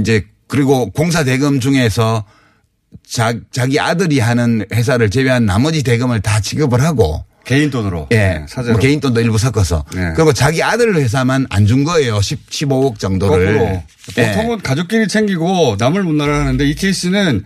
[0.00, 2.24] 이제 그리고 공사 대금 중에서
[3.08, 8.06] 자, 자기 아들이 하는 회사를 제외한 나머지 대금을 다 지급을 하고 개인 돈으로.
[8.12, 8.16] 예.
[8.16, 8.74] 네, 사재로.
[8.74, 9.82] 뭐 개인 돈도 일부 섞어서.
[9.94, 10.12] 네.
[10.14, 12.20] 그리고 자기 아들 회사만 안 준 거예요.
[12.20, 13.58] 10, 15억 정도를.
[13.58, 13.82] 거꾸로.
[14.18, 14.32] 예.
[14.34, 17.44] 보통은 가족끼리 챙기고 남을 못 나라 하는데 이 케이스는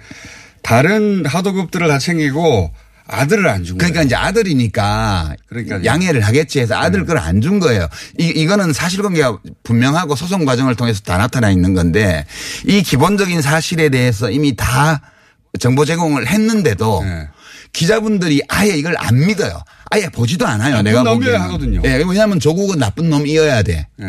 [0.63, 2.73] 다른 하도급들을 다 챙기고
[3.09, 3.93] 아들을 안 준 거예요.
[3.93, 5.85] 그러니까 이제 아들이니까 그러니까요.
[5.85, 7.07] 양해를 하겠지 해서 아들 네.
[7.07, 7.87] 걸안 준 거예요.
[8.19, 12.25] 이, 이거는 사실관계가 분명하고 소송 과정을 통해서 다 나타나 있는 건데
[12.67, 15.01] 이 기본적인 사실에 대해서 이미 다
[15.61, 17.29] 정보 제공을 했는데도 네.
[17.73, 19.63] 기자분들이 아예 이걸 안 믿어요.
[19.91, 20.83] 아예 보지도 않아요.
[20.83, 21.41] 내가 보기에는.
[21.43, 21.83] 하거든요.
[21.85, 23.87] 예, 왜냐하면 조국은 나쁜 놈이어야 돼.
[24.01, 24.07] 예.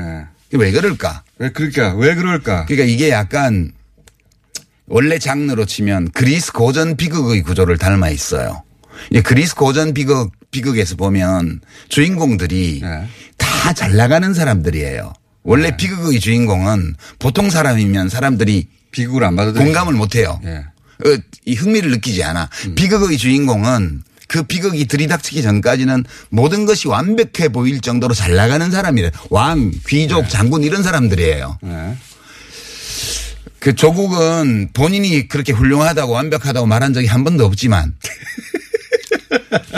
[0.54, 1.24] 왜 그럴까?
[1.40, 2.66] 왜 그러니까 왜 그럴까?
[2.66, 3.72] 그러니까 이게 약간
[4.88, 8.64] 원래 장르로 치면 그리스 고전 비극의 구조를 닮아 있어요.
[9.12, 13.08] 이 그리스 고전 비극 비극에서 보면 주인공들이 네.
[13.38, 15.14] 다잘 나가는 사람들이에요.
[15.44, 19.64] 원래 비극의 주인공은 보통 사람이면 사람들이 비극을 안 받아들여.
[19.64, 20.40] 공감을 못 해요.
[20.46, 20.58] 예.
[21.06, 22.50] 어, 이 흥미를 느끼지 않아.
[22.76, 29.12] 비극의 주인공은 그 비극이 들이닥치기 전까지는 모든 것이 완벽해 보일 정도로 잘 나가는 사람이래.
[29.30, 31.60] 왕, 귀족, 장군 이런 사람들이에요.
[31.66, 31.98] 예.
[33.60, 37.96] 그 조국은 본인이 그렇게 훌륭하다고 완벽하다고 말한 적이 한 번도 없지만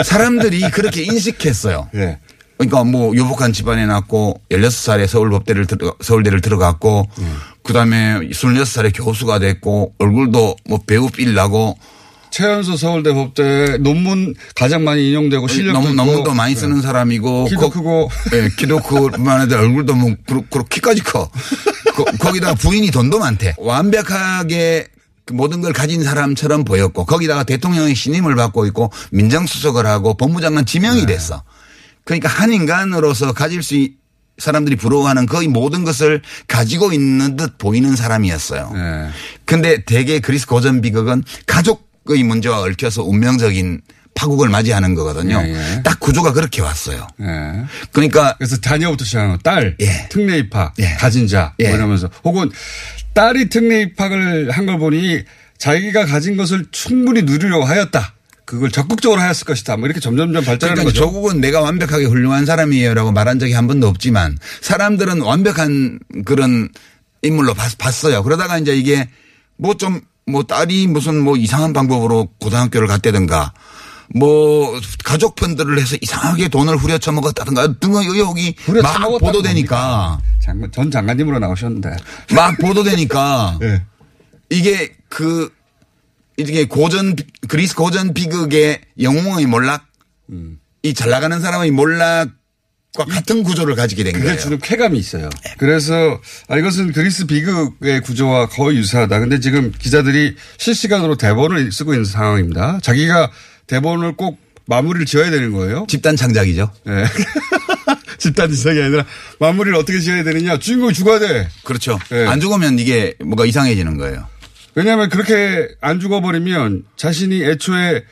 [0.04, 1.88] 사람들이 그렇게 인식했어요.
[1.94, 2.18] 예.
[2.58, 7.08] 그러니까 뭐 유복한 집안에 낳고 16살에 서울법대를 들어, 서울대를 들어갔고
[7.62, 11.78] 그다음에 26살에 교수가 됐고 얼굴도 뭐 배우삘 나고
[12.30, 15.96] 최연소 서울대 법대 논문 가장 많이 인용되고 실력도 너무 있고.
[15.96, 16.82] 너무도 많이 쓰는 예.
[16.82, 18.10] 사람이고 키도 거- 크고.
[18.34, 21.28] 예, 키도 크고만 해도 얼굴도 뭐 그렇고 키까지 커.
[21.96, 23.54] 거, 거기다가 부인이 돈도 많대.
[23.58, 24.99] 완벽하게 그
[25.32, 30.72] 모든 걸 가진 사람처럼 보였고 거기다가 대통령의 신임을 받고 있고 민정수석을 하고 법무장관 네.
[30.72, 31.42] 지명이 됐어.
[32.04, 33.98] 그러니까 한 인간으로서 가질 수 있-
[34.38, 38.72] 사람들이 부러워하는 거의 모든 것을 가지고 있는 듯 보이는 사람이었어요.
[38.74, 39.10] 예.
[39.44, 43.82] 근데 대개 그리스 고전 비극은 가족의 문제와 얽혀서 운명적인
[44.14, 45.42] 파국을 맞이하는 거거든요.
[45.44, 45.82] 예, 예.
[45.82, 47.06] 딱 구조가 그렇게 왔어요.
[47.20, 47.64] 예.
[47.92, 49.38] 그러니까 그래서 자녀부터 시작하는 거.
[49.42, 50.08] 딸, 예.
[50.10, 50.94] 특례 입학, 예.
[50.94, 51.74] 가진 자, 뭐 예.
[51.74, 52.50] 이러면서 혹은
[53.20, 55.24] 딸이 특례 입학을 한 걸 보니
[55.58, 58.14] 자기가 가진 것을 충분히 누리려고 하였다.
[58.46, 59.76] 그걸 적극적으로 하였을 것이다.
[59.76, 61.00] 뭐 이렇게 점점점 발전하는 그러니까 거죠.
[61.04, 66.70] 조국은 내가 완벽하게 훌륭한 사람이에요라고 말한 적이 한 번도 없지만 사람들은 완벽한 그런
[67.22, 68.22] 인물로 봤, 봤어요.
[68.22, 69.08] 그러다가 이제 이게
[69.58, 73.52] 뭐좀뭐 딸이 무슨 뭐 이상한 방법으로 고등학교를 갔다든가
[74.14, 81.38] 뭐 가족 편들을 해서 이상하게 돈을 후려쳐 먹었다든가 등의 의혹이 막 보도되니까 장관, 전 장관님으로
[81.38, 81.96] 나오셨는데.
[82.34, 83.82] 막 보도되니까 예.
[84.50, 85.52] 이게 그
[86.36, 89.86] 이게 고전 비- 그리스 고전 비극의 영웅의 몰락
[90.82, 92.30] 이잘 나가는 사람의 몰락
[92.96, 94.40] 과 같은 구조를 가지게 된 그게 거예요.
[94.40, 95.30] 주는 쾌감이 있어요.
[95.58, 95.94] 그래서
[96.48, 99.20] 아, 이것은 그리스 비극의 구조와 거의 유사하다.
[99.20, 102.80] 근데 지금 기자들이 실시간으로 대본을 쓰고 있는 상황입니다.
[102.82, 103.30] 자기가
[103.70, 105.86] 대본을 꼭 마무리를 지어야 되는 거예요.
[105.88, 106.70] 집단 창작이죠.
[106.88, 107.04] 예.
[108.18, 109.06] 집단 지성이 아니라
[109.38, 110.58] 마무리를 어떻게 지어야 되느냐.
[110.58, 111.48] 주인공이 죽어야 돼.
[111.62, 111.98] 그렇죠.
[112.10, 112.26] 네.
[112.26, 114.26] 안 죽으면 이게 뭐가 이상해지는 거예요.
[114.74, 118.04] 왜냐하면 그렇게 안 죽어버리면 자신이 애초에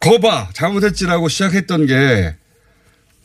[0.00, 2.36] 거봐 잘못했지라고 시작했던 게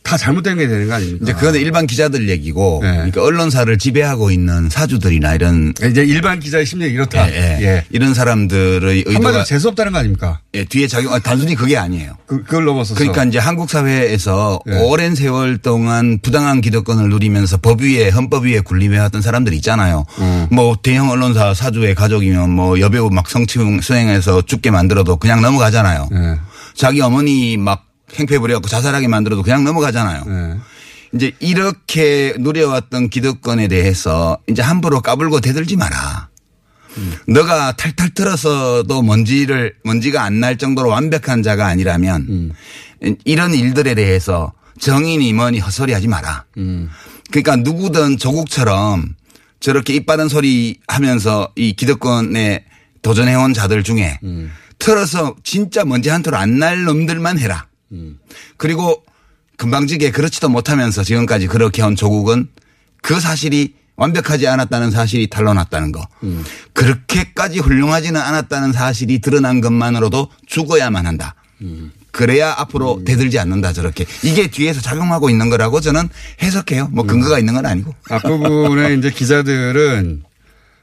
[0.05, 1.23] 다 잘못된 게 되는 거 아닙니까?
[1.23, 2.91] 이제 그거는 일반 기자들 얘기고 네.
[2.91, 7.27] 그러니까 언론사를 지배하고 있는 사주들이나 이런 이제 일반 기자의 심리가 이렇다.
[7.31, 7.63] 예, 예.
[7.63, 7.85] 예.
[7.89, 10.41] 이런 사람들의 한마디로 의도가 재수 없다는 거 아닙니까?
[10.53, 12.13] 예, 뒤에 작용 아, 단순히 그게 아니에요.
[12.27, 12.99] 그, 그걸 넘어서서.
[12.99, 14.79] 그러니까 이제 한국 사회에서 네.
[14.79, 20.05] 오랜 세월 동안 부당한 기득권을 누리면서 법 위에 헌법 위에 군림해 왔던 사람들 있잖아요.
[20.19, 20.47] 음.
[20.51, 26.09] 뭐 대형 언론사 사주의 가족이면 뭐 여배우 막 성추행 수행해서 죽게 만들어도 그냥 넘어가잖아요.
[26.13, 26.39] 예.
[26.75, 27.85] 자기 어머니 막
[28.17, 30.23] 행패 부려갖고 자살하게 만들어도 그냥 넘어가잖아요.
[30.27, 30.57] 예.
[31.13, 36.29] 이제 이렇게 누려왔던 기득권에 대해서 이제 함부로 까불고 대들지 마라.
[37.27, 42.53] 너가 탈탈 털어서도 먼지를 먼지가 안 날 정도로 완벽한 자가 아니라면
[43.25, 46.45] 이런 일들에 대해서 정인이 뭐니 헛소리 하지 마라.
[47.31, 49.15] 그러니까 누구든 조국처럼
[49.59, 52.65] 저렇게 입 바른 소리 하면서 이 기득권에
[53.01, 54.19] 도전해온 자들 중에
[54.79, 57.67] 털어서 진짜 먼지 한 톨 안 날 놈들만 해라.
[58.57, 59.03] 그리고
[59.57, 62.49] 금방지게 그렇지도 못하면서 지금까지 그렇게 한 조국은
[63.01, 66.05] 그 사실이 완벽하지 않았다는 사실이 탄로났다는 거.
[66.73, 71.35] 그렇게까지 훌륭하지는 않았다는 사실이 드러난 것만으로도 죽어야만 한다.
[72.11, 74.05] 그래야 앞으로 대들지 않는다 저렇게.
[74.23, 76.07] 이게 뒤에서 작용하고 있는 거라고 저는
[76.41, 76.87] 해석해요.
[76.91, 77.93] 뭐 근거가 있는 건 아니고.
[78.09, 80.23] 앞부분에 이제 기자들은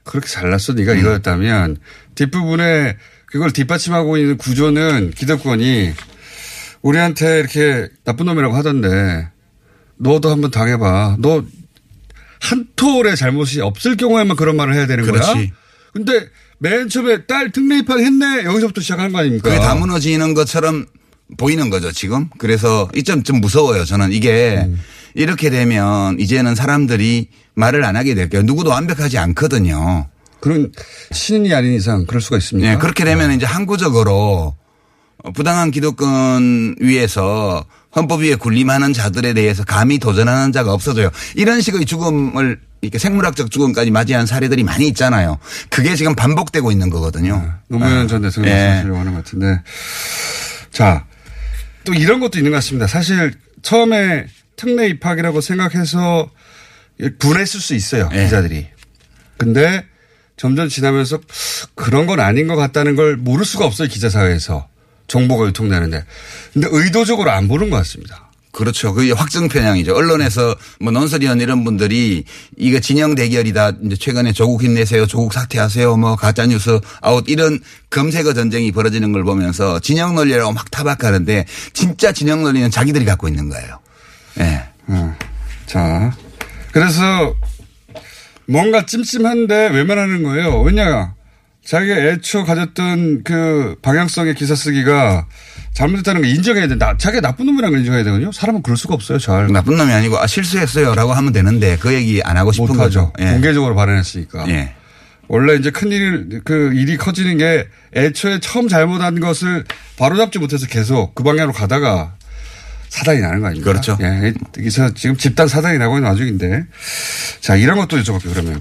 [0.04, 0.76] 그렇게 잘났어 음.
[0.76, 1.78] 네가 이거였다면
[2.14, 5.92] 뒷부분에 그걸 뒷받침하고 있는 구조는 기득권이
[6.82, 9.28] 우리한테 이렇게 나쁜 놈이라고 하던데
[9.96, 11.16] 너도 한번 당해봐.
[11.20, 11.44] 너
[12.44, 15.12] 한 톨의 잘못이 없을 경우에만 그런 말을 해야 되는 거야.
[15.22, 15.52] 그렇지.
[15.92, 16.26] 근데
[16.58, 19.48] 맨 처음에 딸 특례 입학 했네 여기서부터 시작하는 거 아닙니까?
[19.48, 20.86] 그게 다 무너지는 것처럼
[21.36, 22.28] 보이는 거죠, 지금.
[22.38, 23.84] 그래서 이 점 좀 무서워요.
[23.84, 24.76] 저는 이게 음.
[25.14, 28.42] 이렇게 되면 이제는 사람들이 말을 안 하게 될게요.
[28.42, 30.08] 누구도 완벽하지 않거든요.
[30.40, 30.72] 그런
[31.12, 32.68] 신인이 아닌 이상 그럴 수가 있습니다.
[32.72, 34.56] 네, 그렇게 되면 이제 항구적으로
[35.34, 41.10] 부당한 기득권 위에서 헌법 위에 군림하는 자들에 대해서 감히 도전하는 자가 없어져요.
[41.36, 45.38] 이런 식의 죽음을 이렇게 생물학적 죽음까지 맞이한 사례들이 많이 있잖아요.
[45.70, 47.54] 그게 지금 반복되고 있는 거거든요.
[47.68, 48.56] 노무현 전 대통령 예.
[48.56, 49.62] 말씀하시려고 하는 것 같은데.
[50.72, 51.04] 자,
[51.84, 52.86] 또 이런 것도 있는 것 같습니다.
[52.88, 56.28] 사실 처음에 특례 입학이라고 생각해서
[57.18, 58.08] 분했을 수 있어요.
[58.12, 58.24] 예.
[58.24, 58.66] 기자들이.
[59.36, 59.84] 근데
[60.36, 61.20] 점점 지나면서
[61.76, 63.86] 그런 건 아닌 것 같다는 걸 모를 수가 없어요.
[63.86, 64.66] 기자 사회에서.
[65.08, 66.04] 정보가 유통되는데.
[66.52, 68.32] 근데 의도적으로 안 보는 것 같습니다.
[68.52, 68.92] 그렇죠.
[68.92, 69.94] 그게 확증 편향이죠.
[69.94, 72.24] 언론에서 뭐 논설위원 이런 분들이
[72.58, 73.72] 이거 진영 대결이다.
[73.82, 75.06] 이제 최근에 조국 힘내세요.
[75.06, 75.96] 조국 사퇴하세요.
[75.96, 82.12] 뭐 가짜 뉴스 아웃 이런 검색어 전쟁이 벌어지는 걸 보면서 진영 논리라고 막 타박하는데 진짜
[82.12, 83.78] 진영 논리는 자기들이 갖고 있는 거예요.
[84.40, 84.62] 예.
[84.88, 85.16] 어.
[85.64, 86.14] 자.
[86.72, 87.34] 그래서
[88.46, 90.60] 뭔가 찜찜한데 외면하는 거예요.
[90.60, 91.14] 왜냐.
[91.64, 95.26] 자기가 애초 가졌던 그 방향성의 기사 쓰기가
[95.74, 96.96] 잘못했다는 걸 인정해야 된다.
[96.98, 98.32] 자기가 나쁜 놈이라는 걸 인정해야 되거든요.
[98.32, 99.18] 사람은 그럴 수가 없어요.
[99.18, 99.46] 잘.
[99.52, 102.76] 나쁜 놈이 아니고 아 실수했어요라고 하면 되는데 그 얘기 안 하고 싶은.
[102.76, 103.12] 거죠.
[103.20, 103.26] 예.
[103.26, 104.48] 공개적으로 발언했으니까.
[104.48, 104.74] 예.
[105.28, 109.64] 원래 이제 큰일, 그 일이 커지는 게 애초에 처음 잘못한 것을
[109.96, 112.14] 바로잡지 못해서 계속 그 방향으로 가다가
[112.88, 113.70] 사단이 나는 거 아닙니까?
[113.70, 113.96] 그렇죠.
[114.02, 114.34] 예.
[114.58, 116.64] 여기서 지금 집단 사단이 나고 있는 와중인데.
[117.40, 118.60] 자, 이런 것도 여쭤볼게요, 그러면.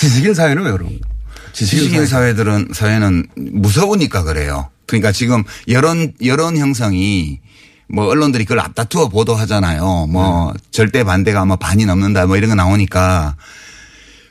[0.00, 0.98] 지식인 사회는 왜 그런
[1.52, 4.70] 지식인 사회 들은 사회는 무서우니까 그래요.
[4.86, 7.40] 그러니까 지금 여론 여론 형성이
[7.88, 10.06] 뭐 언론들이 그걸 앞다투어 보도하잖아요.
[10.06, 13.36] 뭐 절대 반대가 뭐 반이 넘는다 뭐 이런 거 나오니까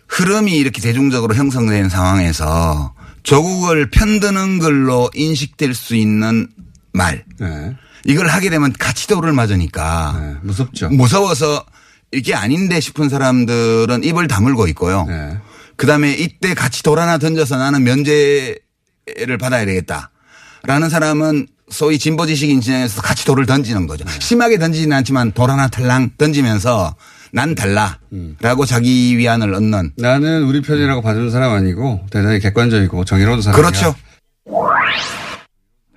[0.08, 6.47] 흐름이 이렇게 대중적으로 형성된 상황에서 조국을 편드는 걸로 인식될 수 있는
[6.93, 7.75] 말 네.
[8.05, 10.36] 이걸 하게 되면 가치도를 맞으니까 네.
[10.41, 10.89] 무섭죠.
[10.89, 11.63] 무서워서
[12.12, 15.05] 이게 아닌데 싶은 사람들은 입을 다물고 있고요.
[15.05, 15.38] 네.
[15.79, 20.11] 그 다음에 이때 같이 돌 하나 던져서 나는 면제를 받아야 되겠다.
[20.63, 24.03] 라는 사람은 소위 진보 지식인 진영에서 같이 돌을 던지는 거죠.
[24.03, 24.11] 네.
[24.19, 26.97] 심하게 던지지는 않지만 돌 하나 탈랑 던지면서
[27.31, 27.97] 난 달라.
[28.11, 28.35] 음.
[28.41, 29.93] 라고 자기 위안을 얻는.
[29.95, 33.65] 나는 우리 편이라고 봐주는 사람 아니고 대단히 객관적이고 정의로운 사람이야.
[33.65, 33.95] 그렇죠.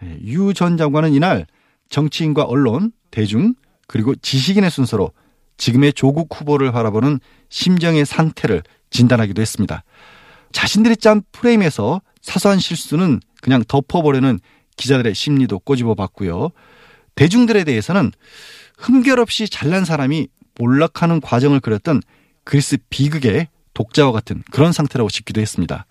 [0.01, 1.45] 네, 유전 장관은 이날
[1.91, 3.55] 정치인과 언론, 대중,
[3.89, 5.11] 그리고 지식인의 순서로
[5.57, 9.85] 지금의 조국 후보를 바라보는 심정의 상태를 진단하기도 했습니다.
[10.53, 14.39] 자신들이 짠 프레임에서 사소한 실수는 그냥 덮어보려는
[14.77, 16.51] 기자들의 심리도 꼬집어 봤고요.
[17.15, 18.13] 대중들에 대해서는
[18.79, 22.03] 흠결 없이 잘난 사람이 몰락하는 과정을 그렸던
[22.45, 25.87] 그리스 비극의 독자와 같은 그런 상태라고 짓기도 했습니다.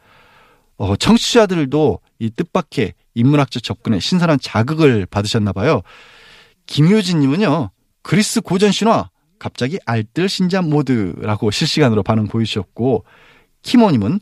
[0.77, 5.81] 어, 청취자들도 이 뜻밖의 인문학적 접근에 신선한 자극을 받으셨나 봐요.
[6.65, 7.69] 김효진님은요,
[8.01, 9.10] 그리스 고전 신화
[9.41, 13.05] 갑자기 알뜰 신자 모드라고 실시간으로 반응 보이셨고,
[13.63, 14.19] 키모님은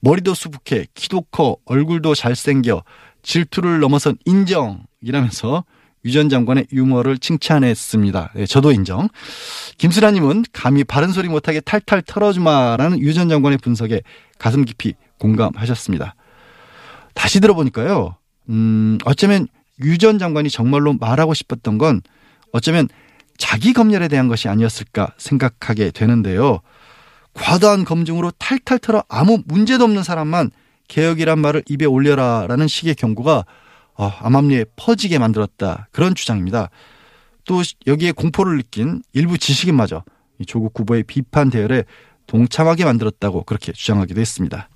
[0.00, 2.82] 머리도 수북해, 키도 커, 얼굴도 잘생겨,
[3.22, 5.66] 질투를 넘어선 인정이라면서
[6.06, 8.32] 유전 장관의 유머를 칭찬했습니다.
[8.36, 9.08] 네, 저도 인정.
[9.76, 14.00] 김수라님은 감히 바른 소리 못하게 탈탈 털어주마라는 유전 장관의 분석에
[14.38, 16.14] 가슴 깊이 공감하셨습니다.
[17.12, 18.16] 다시 들어보니까요,
[18.48, 19.46] 음, 어쩌면
[19.80, 22.00] 유전 장관이 정말로 말하고 싶었던 건
[22.50, 22.88] 어쩌면
[23.36, 26.60] 자기 검열에 대한 것이 아니었을까 생각하게 되는데요.
[27.34, 30.50] 과도한 검증으로 탈탈 털어 아무 문제도 없는 사람만
[30.88, 33.44] 개혁이란 말을 입에 올려라라는 식의 경고가
[33.96, 35.88] 어, 암암리에 퍼지게 만들었다.
[35.92, 36.70] 그런 주장입니다.
[37.44, 40.02] 또 여기에 공포를 느낀 일부 지식인마저
[40.38, 41.84] 이 조국 후보의 비판 대열에
[42.26, 44.68] 동참하게 만들었다고 그렇게 주장하기도 했습니다.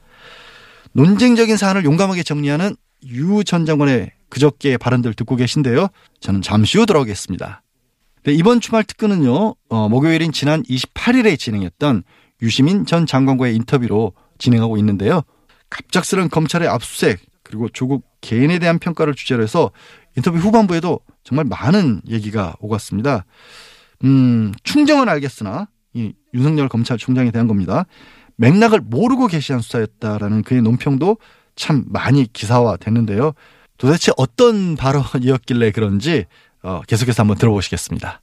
[0.93, 5.89] 논쟁적인 사안을 용감하게 정리하는 유 전 장관의 그저께의 발언들 듣고 계신데요.
[6.21, 7.63] 저는 잠시 후 돌아오겠습니다.
[8.25, 12.03] 네, 이번 주말 특근은요, 어, 목요일인 지난 28일에 진행했던
[12.43, 15.23] 유시민 전 장관과의 인터뷰로 진행하고 있는데요.
[15.71, 19.71] 갑작스런 검찰의 압수수색 그리고 조국 개인에 대한 평가를 주제로 해서
[20.17, 23.25] 인터뷰 후반부에도 정말 많은 얘기가 오갔습니다.
[24.05, 27.87] 음, 충정은 알겠으나 이 윤석열 검찰총장에 대한 겁니다.
[28.37, 31.19] 맥락을 모르고 게시한 수사였다라는 그의 논평도
[31.57, 33.33] 참 많이 기사화 됐는데요.
[33.79, 36.27] 도대체 어떤 발언이었길래 그런지
[36.69, 38.21] 어, 계속해서 한번 들어보시겠습니다.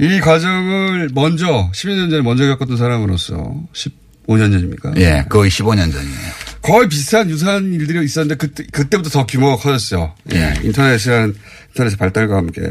[0.00, 4.94] 이 과정을 먼저 12년 전에 먼저 겪었던 사람으로서 15년 전입니까?
[4.96, 6.32] 예, 거의 15년 전이에요.
[6.62, 10.12] 거의 비슷한 유사한 일들이 있었는데 그때 그때부터 더 규모가 커졌어요.
[10.34, 10.54] 예.
[10.64, 11.36] 인터넷이란
[11.68, 12.62] 인터넷의 발달과 함께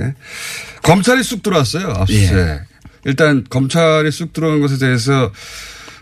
[0.83, 1.87] 검찰이 쑥 들어왔어요.
[1.87, 2.37] 압수수색.
[2.37, 2.59] 예.
[3.05, 5.31] 일단 검찰이 쑥 들어온 것에 대해서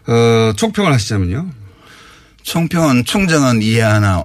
[0.08, 1.48] 어, 총평을 하시자면요.
[2.42, 4.24] 총평은 충정은 이해 하나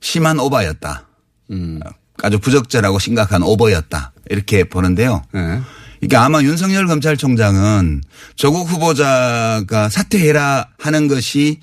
[0.00, 1.06] 심한 오바였다.
[1.52, 1.80] 음.
[2.22, 4.12] 아주 부적절하고 심각한 오버였다.
[4.30, 5.22] 이렇게 보는데요.
[5.32, 5.60] 네.
[6.00, 8.02] 이게 아마 윤석열 검찰총장은
[8.34, 11.60] 조국 후보자가 사퇴해라 하는 것이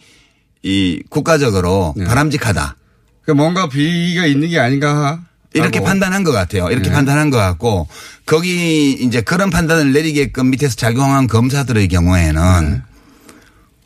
[0.64, 2.06] 이 국가적으로 네.
[2.06, 2.76] 바람직하다.
[3.24, 5.22] 그러니까 뭔가 비가 있는 게 아닌가.
[5.54, 5.88] 이렇게 하고.
[5.88, 6.70] 판단한 것 같아요.
[6.70, 6.96] 이렇게 네.
[6.96, 7.88] 판단한 것 같고
[8.26, 12.82] 거기 이제 그런 판단을 내리게끔 밑에서 작용한 검사들의 경우에는 네.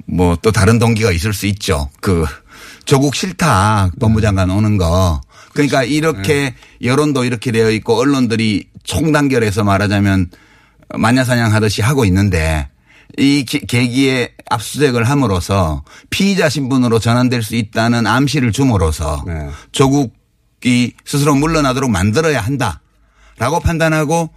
[0.08, 1.90] 뭐또 다른 동기가 있을 수 있죠.
[2.02, 2.26] 그
[2.84, 5.22] 조국 싫다 법무장관 오는 거.
[5.54, 10.30] 그러니까 이렇게 여론도 이렇게 되어 있고 언론들이 총단결해서 말하자면
[10.96, 12.68] 마녀사냥 하듯이 하고 있는데
[13.18, 19.50] 이 기- 계기에 압수수색을 함으로써 피의자 신분으로 전환될 수 있다는 암시를 줌으로써 네.
[19.74, 24.30] 조국이 스스로 물러나도록 만들어야 한다라고 판단하고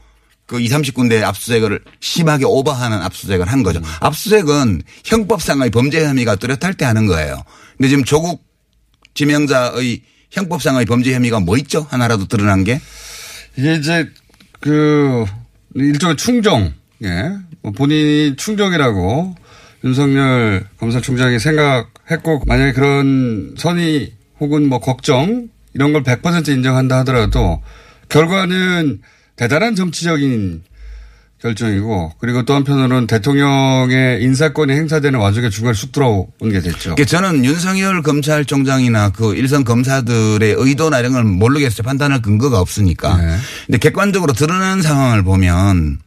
[0.46, 3.81] 그 20, 30군데 압수수색을 심하게 오버하는 압수수색을 한 거죠.
[4.00, 7.42] 압수수색은 형법상의 범죄 혐의가 뚜렷할 때 하는 거예요.
[7.79, 8.44] 근데 지금 조국
[9.14, 10.03] 지명자의
[10.34, 11.86] 형법상의 범죄 혐의가 뭐 있죠?
[11.90, 12.80] 하나라도 드러난 게?
[13.56, 14.08] 이게 이제
[14.60, 15.24] 그
[15.74, 17.36] 일종의 충정, 예.
[17.62, 19.34] 뭐 본인이 충정이라고
[19.84, 27.62] 윤석열 검찰총장이 생각했고 만약에 그런 선의 혹은 뭐 걱정 이런 걸 100% 인정한다 하더라도
[28.08, 29.00] 결과는
[29.36, 30.62] 대단한 정치적인
[31.44, 36.94] 결정이고 그리고 또 한편으로는 대통령의 인사권이 행사되는 와중에 중간에 쑥 들어온 게 됐죠.
[36.94, 41.83] 그러니까 저는 윤석열 검찰총장이나 그 일선 검사들의 의도나 이런 걸 모르겠어요.
[41.83, 43.16] 판단할 근거가 없으니까.
[43.18, 43.37] 네.
[43.66, 45.98] 근데 객관적으로 드러난 상황을 보면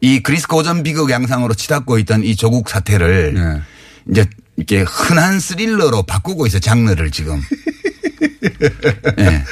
[0.00, 3.60] 이 그리스 고전 비극 양상으로 치닫고 있던 이 조국 사태를 네.
[4.10, 6.60] 이제 이렇게 흔한 스릴러로 바꾸고 있어요.
[6.60, 7.42] 장르를 지금.
[9.18, 9.44] 예.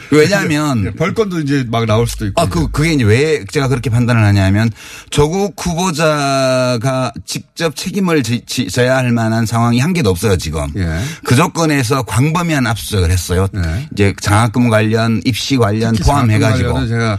[0.10, 2.40] 왜냐하면 벌건도 이제 막 나올 수도 있고.
[2.40, 4.70] 아, 그, 그게 이제 왜 제가 그렇게 판단을 하냐면
[5.10, 10.66] 조국 후보자가 직접 책임을 지, 지, 져야 할 만한 상황이 한 개도 없어요, 지금.
[10.76, 11.00] 예.
[11.24, 13.48] 그 조건에서 광범위한 압수수색을 했어요.
[13.52, 13.88] 네.
[13.92, 16.86] 이제 장학금 관련, 입시 관련 포함해가지고.
[16.88, 17.18] 제가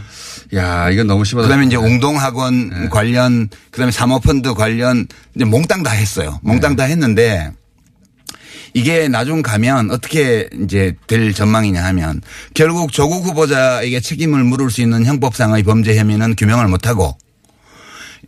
[0.54, 1.48] 야 이건 너무 심하다.
[1.48, 6.38] 그다음에 이제 웅동학원 관련, 그다음에 사모펀드 관련 이제 몽땅 다 했어요.
[6.42, 7.52] 몽땅 다 했는데
[8.74, 12.20] 이게 나중 가면 어떻게 이제 될 전망이냐 하면
[12.54, 17.16] 결국 조국 후보자에게 책임을 물을 수 있는 형법상의 범죄 혐의는 규명을 못하고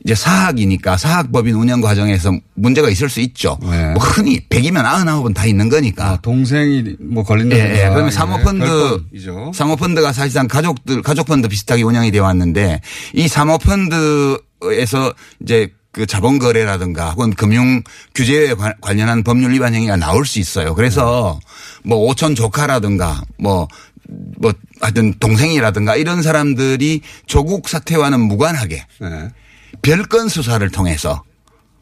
[0.05, 3.59] 이제 사학이니까 사학법인 운영 과정에서 문제가 있을 수 있죠.
[3.61, 3.93] 네.
[3.93, 6.11] 뭐 흔히 100이면 99은 다 있는 거니까.
[6.11, 7.57] 아, 동생이 뭐 걸린다.
[7.57, 7.89] 예, 예.
[7.89, 9.51] 그러면 사모펀드, 이죠.
[9.53, 12.81] 사모펀드가 사실상 가족들, 가족펀드 비슷하게 운영이 되어 왔는데
[13.15, 17.83] 이 사모펀드에서 이제 그 자본 거래라든가 혹은 금융
[18.15, 20.75] 규제에 관- 관련한 법률 위반 행위가 나올 수 있어요.
[20.75, 21.41] 그래서
[21.85, 23.67] 뭐 오촌 조카라든가 뭐,
[24.39, 29.29] 뭐 하여튼 동생이라든가 이런 사람들이 조국 사태와는 무관하게 네.
[29.81, 31.23] 별건 수사를 통해서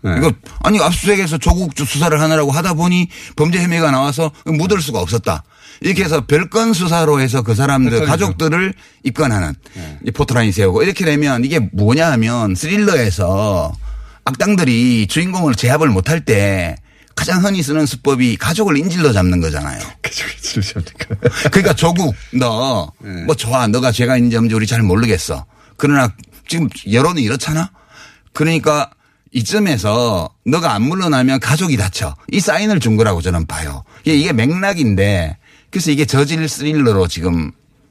[0.03, 0.14] 네.
[0.18, 0.31] 이거
[0.62, 5.42] 아니 압수수색에서 조국 수사를 하느라고 하다 보니 범죄 혐의가 나와서 묻을 수가 없었다.
[5.81, 8.11] 이렇게 해서 별건 수사로 해서 그 사람들 헷갈리죠.
[8.12, 9.98] 가족들을 입건하는 네.
[10.07, 13.72] 이 포토라인 세우고 이렇게 되면 이게 뭐냐 하면 스릴러에서
[14.24, 16.76] 악당들이 주인공을 제압을 못할 때
[17.14, 19.80] 가장 흔히 쓰는 수법이 가족을 인질로 잡는 거잖아요.
[21.50, 23.22] 그러니까 조국 너 네.
[23.24, 25.44] 뭐 좋아 너가 죄가 있는지 없는지 우리 잘 모르겠어.
[25.76, 26.12] 그러나
[26.48, 27.70] 지금 여론이 이렇잖아.
[28.32, 28.90] 그러니까
[29.32, 32.14] 이쯤에서 너가 안 물러나면 가족이 다쳐.
[32.32, 33.84] 이 사인을 준 거라고 저는 봐요.
[34.04, 35.37] 이게, 이게 맥락인데
[35.70, 37.50] 그래서 이게 저질 스릴러로 지금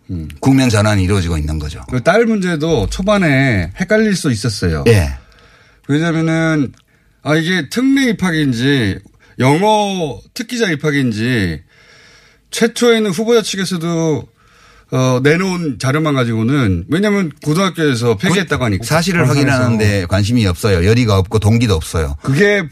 [0.10, 0.28] 음.
[0.40, 1.82] 국면 전환이 이루어지고 있는 거죠.
[1.90, 4.84] 그 딸 문제도 초반에 헷갈릴 수 있었어요.
[4.88, 5.14] 예.
[5.88, 6.74] 왜냐면은
[7.22, 9.00] 아 이게 특례 입학인지
[9.40, 11.62] 영어 특기자 입학인지
[12.52, 14.28] 최초에는 후보자 측에서도
[14.92, 19.28] 어, 내놓은 자료만 가지고는 왜냐하면 고등학교에서 폐기했다고 하니까 사실을.
[19.28, 20.86] 확인하는데 관심이 없어요.
[20.86, 22.16] 열의가 없고 동기도 없어요.
[22.22, 22.64] 그게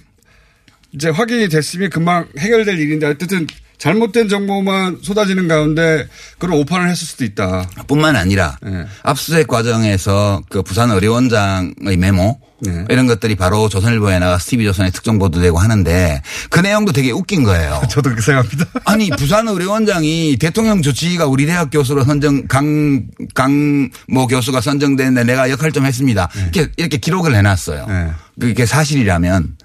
[0.91, 3.47] 이제 확인이 됐으면 금방 해결될 일인데 어쨌든
[3.81, 7.67] 잘못된 정보만 쏟아지는 가운데 그런 오판을 했을 수도 있다.
[7.87, 8.85] 뿐만 아니라 네.
[9.01, 12.85] 압수수색 과정에서 그 부산 의료원장의 메모 네.
[12.89, 17.81] 이런 것들이 바로 조선일보에 나가 TV조선에 특정 보도되고 하는데 그 내용도 되게 웃긴 거예요.
[17.89, 18.65] 저도 그렇게 생각합니다.
[18.85, 25.71] 아니 부산 의료원장이 대통령 주치의가 우리 대학 교수로 선정 강 강모 교수가 선정됐는데 내가 역할
[25.71, 26.29] 좀 했습니다.
[26.53, 27.87] 이렇게 이렇게 기록을 해놨어요.
[27.87, 28.11] 네.
[28.39, 29.57] 그게 사실이라면.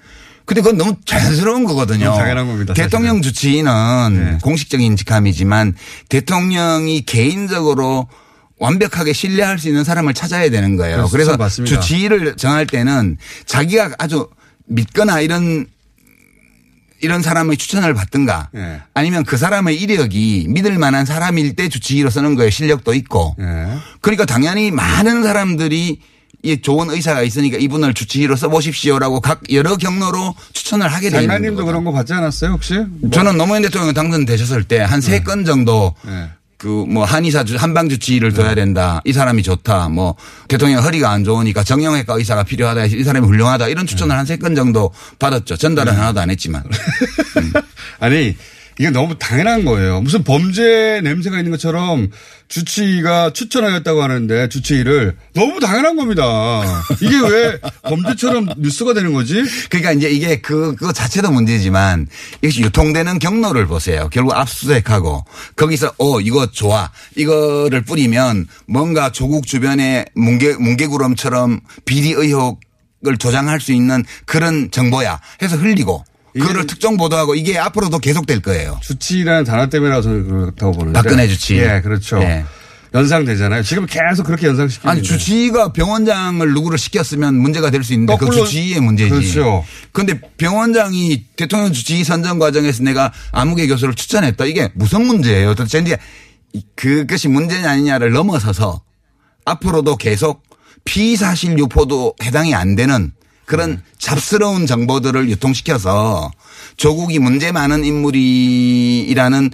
[0.47, 2.15] 근데 그건 너무 자연스러운 거거든요.
[2.15, 4.37] 당연한 겁니다, 대통령 주치의는 네.
[4.41, 5.75] 공식적인 직함이지만
[6.07, 8.07] 대통령이 개인적으로
[8.57, 10.95] 완벽하게 신뢰할 수 있는 사람을 찾아야 되는 거예요.
[10.95, 11.11] 그렇죠.
[11.11, 11.81] 그래서 맞습니다.
[11.81, 14.29] 주치의를 정할 때는 자기가 아주
[14.67, 15.67] 믿거나 이런
[17.01, 18.81] 이런 사람의 추천을 받든가 네.
[18.93, 23.77] 아니면 그 사람의 이력이 믿을 만한 사람일 때 주치의로 쓰는 거에 실력도 있고 네.
[23.99, 25.99] 그러니까 당연히 많은 사람들이
[26.43, 31.65] 이 좋은 의사가 있으니까 이분을 주치의로 써보십시오라고 각 여러 경로로 추천을 하게 되는 장관님도 거죠.
[31.65, 32.75] 그런 거 받지 않았어요 혹시?
[32.75, 33.09] 뭐.
[33.11, 36.29] 저는 노무현 대통령 당선되셨을 때 한 세건 정도 네.
[36.57, 38.99] 그뭐 한의사 주- 한방 주치의를 둬야 된다.
[39.05, 39.89] 이 사람이 좋다.
[39.89, 40.15] 뭐
[40.47, 42.85] 대통령 허리가 안 좋으니까 정형외과 의사가 필요하다.
[42.85, 43.67] 이 사람이 훌륭하다.
[43.67, 45.57] 이런 추천을 한 세 건 정도 받았죠.
[45.57, 46.63] 전달은 하나도 안 했지만.
[47.99, 48.35] 아니
[48.79, 50.01] 이게 너무 당연한 거예요.
[50.01, 52.09] 무슨 범죄 냄새가 있는 것처럼
[52.47, 56.83] 주치의가 추천하였다고 하는데 주치의를 너무 당연한 겁니다.
[57.01, 59.43] 이게 왜 범죄처럼 뉴스가 되는 거지?
[59.69, 62.07] 그러니까 이제 이게 그, 그거 자체도 문제지만
[62.41, 64.09] 이것이 유통되는 경로를 보세요.
[64.11, 65.25] 결국 압수수색하고
[65.55, 66.89] 거기서 어, 이거 좋아.
[67.15, 75.57] 이거를 뿌리면 뭔가 조국 주변에 뭉개, 뭉개구름처럼 비리 의혹을 조장할 수 있는 그런 정보야 해서
[75.57, 76.03] 흘리고
[76.41, 78.79] 그거를 특정 보도하고 이게 앞으로도 계속될 거예요.
[78.81, 80.93] 주치의라는 단어 때문이라고 저는 그렇다고 보는데.
[80.99, 81.59] 박근혜 주치의.
[81.61, 82.19] 예, 그렇죠.
[82.21, 82.45] 예.
[82.93, 83.63] 연상되잖아요.
[83.63, 88.79] 지금 계속 그렇게 연상시키는 아니 주치의가 병원장을 누구를 시켰으면 문제가 될 수 있는데 그 주치의의
[88.79, 89.09] 문제지.
[89.09, 89.65] 그렇죠.
[89.91, 94.45] 그런데 병원장이 대통령 주치의 선정 과정에서 내가 아무개 교수를 추천했다.
[94.45, 95.53] 이게 무슨 문제예요?
[95.55, 95.97] 도대체 이제
[96.75, 98.81] 그것이 문제냐 아니냐를 넘어서서
[99.45, 100.43] 앞으로도 계속
[100.85, 103.11] 피사실 유포도 해당이 안 되는
[103.47, 103.77] 그런 네.
[103.97, 106.29] 잡스러운 정보들을 유통시켜서
[106.75, 109.49] 조국이 문제 많은 인물이라는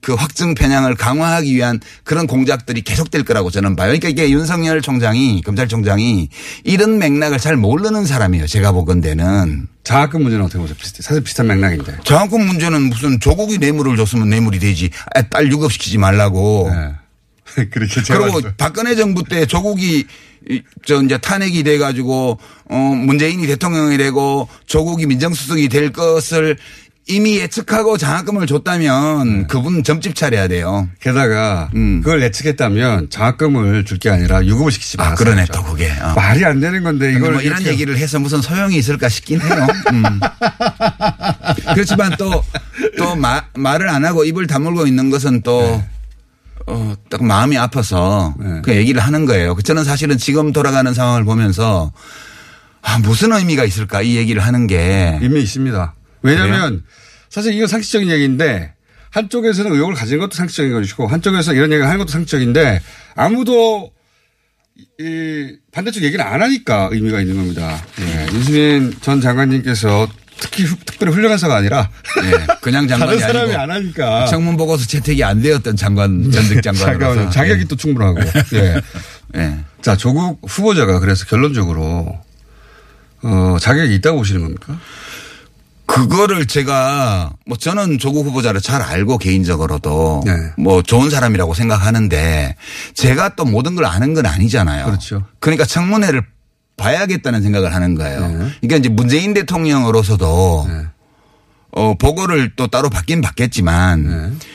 [0.00, 3.88] 그 확증 편향을 강화하기 위한 그런 공작들이 계속될 거라고 저는 봐요.
[3.88, 6.28] 그러니까 이게 윤석열 총장이 검찰총장이
[6.64, 8.46] 이런 맥락을 잘 모르는 사람이에요.
[8.46, 9.68] 제가 보건대는.
[9.84, 10.76] 장학금 문제는 어떻게 보세요?
[10.78, 11.98] 비슷, 사실 비슷한 맥락인데.
[12.04, 14.90] 장학금 문제는 무슨 조국이 뇌물을 줬으면 뇌물이 되지.
[15.14, 16.70] 아, 딸 유급시키지 말라고.
[16.74, 17.64] 네.
[17.70, 18.40] 그렇게 그리고.
[18.56, 20.06] 박근혜 정부 때 조국이 이-
[20.84, 22.38] 저 이제 탄핵이 돼 가지고
[22.68, 26.56] 어 문재인이 대통령이 되고 조국이 민정수석이 될 것을
[27.06, 29.46] 이미 예측하고 장학금을 줬다면 네.
[29.46, 30.88] 그분 점집 차려야 돼요.
[31.02, 32.00] 게다가 음.
[32.02, 35.24] 그걸 예측했다면 장학금을 줄 게 아니라 유급을 시키지 아, 말았어요.
[35.24, 35.90] 그러네 또 그게.
[36.00, 36.14] 어.
[36.16, 39.66] 말이 안 되는 건데 근데 이걸 뭐 이런 얘기를 해서 무슨 소용이 있을까 싶긴 해요.
[39.92, 40.02] 음.
[41.74, 42.42] 그렇지만 또,
[42.96, 45.82] 또 마- 말을 안 하고 입을 다물고 있는 것은 또,
[46.66, 48.62] 어, 딱 마음이 아파서 네.
[48.62, 49.56] 그 얘기를 하는 거예요.
[49.62, 51.92] 저는 사실은 지금 돌아가는 상황을 보면서
[52.82, 55.94] 아, 무슨 의미가 있을까 이 얘기를 하는 게 의미 있습니다.
[56.22, 56.82] 왜냐하면
[57.28, 58.74] 사실 이건 상식적인 얘기인데
[59.10, 62.80] 한쪽에서는 의혹을 가진 것도 상식적인 것이고 한쪽에서 이런 얘기를 하는 것도 상식적인데
[63.14, 63.92] 아무도
[64.98, 67.84] 이 반대쪽 얘기를 안 하니까 의미가 있는 겁니다.
[68.00, 68.36] 예.
[68.36, 70.08] 유시민 전 장관님께서
[70.44, 71.88] 특히 후- 특별히 훌륭한 사가 아니라
[72.22, 76.60] 예, 그냥 장관이 다른 사람이 아니고 안 하니까 청문 보고서 채택이 안 되었던 장관 전직.
[76.62, 78.20] 장관으로서 자격이 또 충분하고.
[78.52, 78.58] 예.
[78.58, 78.80] 예.
[79.40, 79.58] 예.
[79.80, 82.18] 자, 조국 후보자가 그래서 결론적으로
[83.22, 84.78] 어, 자격이 있다고 보시는 겁니까?
[85.86, 90.32] 그거를 제가 뭐 저는 조국 후보자를 잘 알고 개인적으로도 네.
[90.58, 92.56] 뭐 좋은 사람이라고 생각하는데
[92.94, 94.86] 제가 또 모든 걸 아는 건 아니잖아요.
[94.86, 95.24] 그렇죠.
[95.40, 96.22] 그러니까 청문회를
[96.76, 98.20] 봐야겠다는 생각을 하는 거예요.
[98.20, 98.50] 네.
[98.60, 100.86] 그러니까 이제 문재인 대통령으로서도 네.
[101.72, 104.46] 어 보고를 또 따로 받긴 받겠지만 네.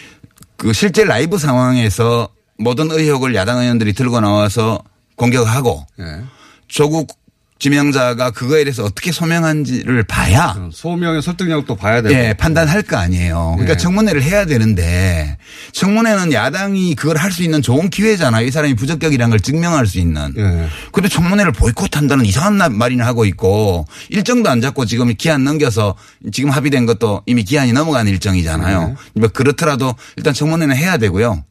[0.58, 4.84] 그 실제 라이브 상황에서 모든 의혹을 야당 의원들이 들고 나와서
[5.16, 6.22] 공격하고 예.
[6.68, 7.18] 조국
[7.60, 12.16] 지명자가 그거에 대해서 어떻게 소명한지를 봐야 소명의 설득력도 봐야 되고.
[12.16, 13.52] 예, 판단할 거 아니에요.
[13.58, 13.78] 그러니까 예.
[13.78, 15.38] 청문회를 해야 되는데
[15.74, 18.48] 청문회는 야당이 그걸 할 수 있는 좋은 기회잖아요.
[18.48, 20.34] 이 사람이 부적격이라는 걸 증명할 수 있는.
[20.38, 20.68] 예.
[20.92, 25.96] 근데 청문회를 보이콧한다는 이상한 나- 말이나 하고 있고 일정도 안 잡고 지금 기한 넘겨서
[26.32, 28.96] 지금 합의된 것도 이미 기한이 넘어간 일정이잖아요.
[29.16, 31.44] 뭐 그렇더라도 일단 청문회는 해야 되고요.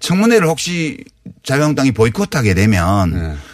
[0.00, 1.04] 청문회를 혹시
[1.44, 3.36] 자유한국당이 보이콧하게 되면 예.
[3.36, 3.49] 이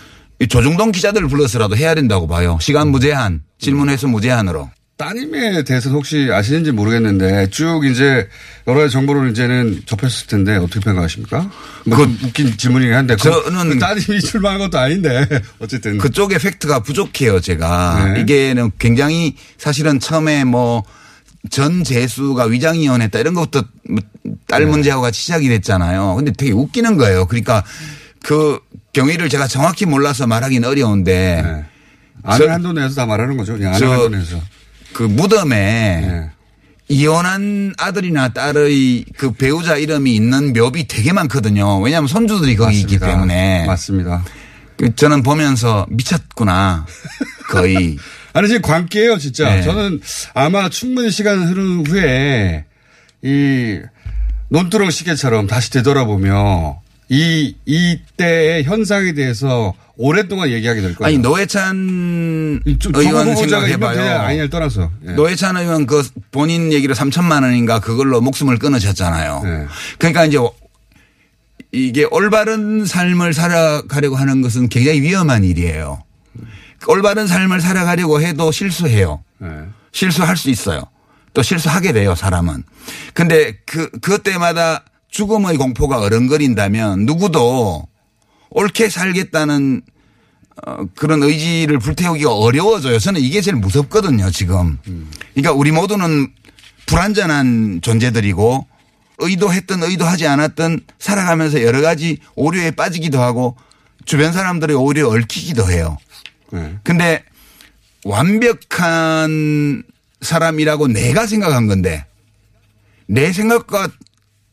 [0.49, 2.59] 조중동 기자들을 불러서라도 해야 된다고 봐요.
[2.61, 4.71] 시간 무제한, 질문 횟수 무제한으로.
[4.99, 8.27] 따님에 대해서는 혹시 아시는지 모르겠는데 쭉 이제
[8.67, 11.51] 여러 가지 정보를 이제는 접했을 텐데 어떻게 평가하십니까?
[11.85, 15.27] 뭐 그- 좀 웃긴 질문이긴 한데 그- 저는 그 따님이 출마한 것도 아닌데
[15.61, 18.13] 어쨌든 그쪽에 팩트가 부족해요, 제가.
[18.15, 18.21] 네.
[18.23, 20.83] 이게는 굉장히 사실은 처음에 뭐
[21.49, 24.67] 전 재수가 위장이혼했다 이런 것부터 뭐딸 네.
[24.67, 26.17] 문제하고 같이 시작이 됐잖아요.
[26.17, 27.27] 근데 되게 웃기는 거예요.
[27.27, 27.63] 그러니까
[28.25, 28.59] 그
[28.97, 31.65] 경위를 제가 정확히 몰라서 말하기는 어려운데 네.
[32.23, 33.53] 아는 저- 한도 내에서 다 말하는 거죠.
[33.53, 34.41] 그냥 아는 저- 한도 내에서.
[34.95, 36.31] 그 무덤에 네.
[36.89, 41.79] 이혼한 아들이나 딸의 그 배우자 이름이 있는 묘비 되게 많거든요.
[41.81, 43.07] 왜냐하면 손주들이 거기 있기 맞습니다.
[43.07, 43.67] 때문에.
[43.67, 44.25] 맞습니다.
[44.79, 46.87] 그 저는 보면서 미쳤구나.
[47.51, 47.99] 거의.
[48.33, 49.57] 아니 지금 관계예요, 진짜.
[49.57, 49.63] 네.
[49.63, 50.01] 저는
[50.33, 52.65] 아마 충분히 시간 흐른 후에
[53.23, 53.79] 이
[54.49, 61.07] 논두렁 시계처럼 다시 되돌아보며 이 이때의 현상에 대해서 오랫동안 얘기하게 될 거예요.
[61.07, 62.63] 아니 노회찬
[62.95, 64.19] 의원 생각해봐요.
[64.21, 64.91] 아니냐를 떠나서.
[65.07, 65.13] 예.
[65.13, 69.43] 노회찬 의원 그 본인 얘기로 3천만 원인가 그걸로 목숨을 끊으셨잖아요.
[69.45, 69.67] 네.
[69.99, 70.39] 그러니까 이제
[71.73, 76.03] 이게 올바른 삶을 살아가려고 하는 것은 굉장히 위험한 일이에요.
[76.89, 79.23] 올바른 삶을 살아가려고 해도 실수해요.
[79.43, 79.49] 예.
[79.93, 80.83] 실수할 수 있어요.
[81.33, 82.65] 또 실수하게 돼요, 사람은.
[83.15, 87.87] 근데 그, 그것 때마다 죽음의 공포가 어른거린다면 누구도
[88.51, 89.83] 옳게 살겠다는
[90.67, 92.99] 어, 그런 의지를 불태우기가 어려워져요.
[92.99, 94.79] 저는 이게 제일 무섭거든요, 지금.
[95.35, 96.33] 그러니까 우리 모두는
[96.87, 98.67] 불완전한 존재들이고
[99.19, 103.57] 의도했든 의도하지 않았든 살아가면서 여러 가지 오류에 빠지기도 하고
[104.05, 105.99] 주변 사람들이 오히려 얽히기도 해요.
[106.53, 106.79] 네.
[106.85, 107.25] 근데
[108.05, 109.83] 완벽한
[110.21, 112.07] 사람이라고 내가 생각한 건데
[113.07, 113.89] 내 생각과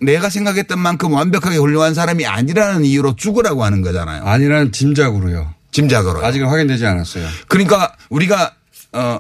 [0.03, 4.23] 내가 생각했던 만큼 완벽하게 훌륭한 사람이 아니라는 이유로 죽으라고 하는 거잖아요.
[4.23, 5.53] 아니라는 짐작으로요.
[5.71, 6.23] 짐작으로.
[6.23, 7.27] 아직은 확인되지 않았어요.
[7.47, 8.53] 그러니까 우리가
[8.93, 9.19] 어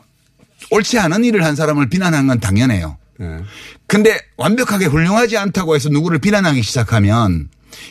[0.71, 2.97] 옳지 않은 일을 한 사람을 비난하는 건 당연해요.
[3.17, 3.39] 네.
[3.87, 7.49] 근데 완벽하게 훌륭하지 않다고 해서 누구를 비난하기 시작하면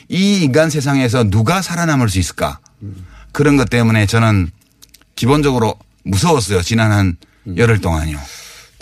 [0.09, 2.59] 이 인간 세상에서 누가 살아남을 수 있을까?
[3.31, 4.49] 그런 것 때문에 저는
[5.15, 6.61] 기본적으로 무서웠어요.
[6.61, 7.17] 지난 한
[7.57, 8.17] 열흘 동안요.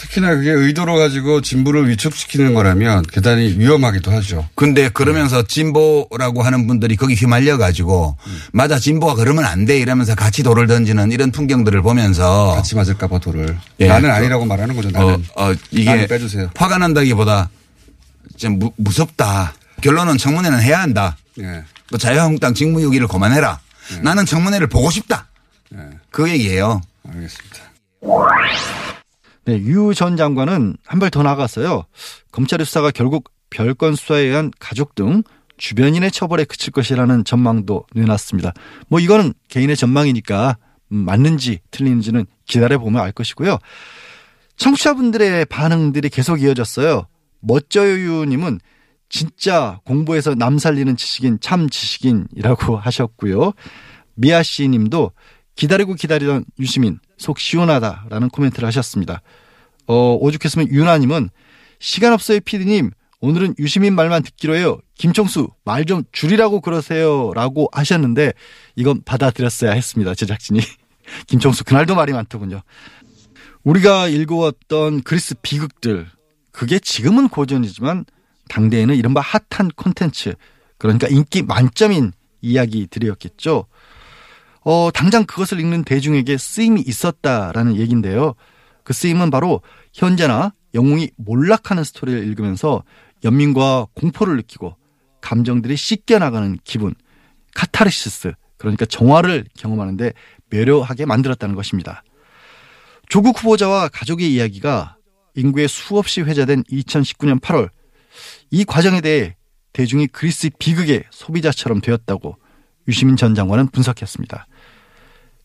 [0.02, 4.49] 특히나 그게 의도로 가지고 진부를 위축시키는 거라면 대단히 위험하기도 하죠.
[4.56, 8.18] 근데 그러면서 진보라고 하는 분들이 거기 휘말려 가지고
[8.52, 13.20] 맞아 진보가 그러면 안 돼 이러면서 같이 돌을 던지는 이런 풍경들을 보면서 같이 맞을까 봐
[13.20, 13.56] 돌을.
[13.80, 13.88] 예.
[13.88, 14.89] 나는 아니라고 말하는 거죠.
[14.89, 15.24] 나는.
[15.36, 16.49] 어, 어, 이게 빼주세요.
[16.56, 17.49] 화가 난다기보다
[18.38, 19.54] 좀 무, 무섭다.
[19.82, 21.16] 결론은 청문회는 해야 한다.
[21.39, 21.64] 예.
[21.91, 23.60] 또 자유한국당 직무유기를 그만해라.
[24.02, 25.28] 나는 청문회를 보고 싶다.
[25.76, 25.78] 예.
[26.10, 26.82] 그 얘기예요.
[27.08, 29.01] 알겠습니다.
[29.46, 31.86] 네, 유 전 장관은 한 발 더 나갔어요.
[32.32, 35.24] 검찰의 수사가 결국 별건 수사에 의한 가족 등
[35.58, 38.54] 주변인의 처벌에 그칠 것이라는 전망도 내놨습니다.
[38.88, 40.58] 뭐 이거는 개인의 전망이니까
[40.92, 43.58] 음, 맞는지 틀리는지는 기다려보면 알 것이고요.
[44.58, 47.08] 청취자분들의 반응들이 계속 이어졌어요.
[47.42, 48.60] 멋져요유님은
[49.10, 53.54] 진짜 공부해서 남 살리는 지식인 참 지식인이라고 하셨고요.
[54.16, 55.12] 미아 씨 님도
[55.56, 59.22] 기다리고 기다리던 유시민 속 시원하다라는 코멘트를 하셨습니다.
[59.88, 61.30] 어, 오죽했으면 유나님은
[61.80, 64.80] 시간 없어요 피디님 오늘은 유시민 말만 듣기로 해요.
[64.96, 68.34] 김청수 말 좀 줄이라고 그러세요 라고 하셨는데
[68.76, 70.16] 이건 받아들였어야 했습니다.
[70.16, 70.60] 제작진이.
[71.28, 72.62] 김청수 그날도 말이 많더군요.
[73.64, 76.08] 우리가 읽어왔던 그리스 비극들
[76.52, 78.06] 그게 지금은 고전이지만
[78.50, 80.34] 당대에는 이른바 핫한 콘텐츠
[80.80, 82.12] 그러니까 인기 만점인
[82.42, 83.66] 이야기들이었겠죠.
[84.64, 88.36] 어, 당장 그것을 읽는 대중에게 쓰임이 있었다라는 얘기인데요.
[88.84, 89.62] 그 쓰임은 바로
[89.93, 92.84] 현재나 영웅이 몰락하는 스토리를 읽으면서
[93.24, 94.76] 연민과 공포를 느끼고
[95.20, 96.95] 감정들이 씻겨나가는 기분,
[97.55, 100.14] 카타르시스, 그러니까 정화를 경험하는데
[100.49, 102.03] 매료하게 만들었다는 것입니다.
[103.09, 104.97] 조국 후보자와 가족의 이야기가
[105.36, 107.70] 인구에 수없이 회자된 2019년 8월
[108.51, 109.36] 이 과정에 대해
[109.74, 112.38] 대중이 그리스 비극의 소비자처럼 되었다고
[112.88, 114.47] 유시민 전 장관은 분석했습니다.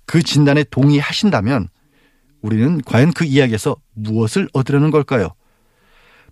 [0.07, 1.68] 그 진단에 동의하신다면
[2.40, 5.34] 우리는 과연 그 이야기에서 무엇을 얻으려는 걸까요?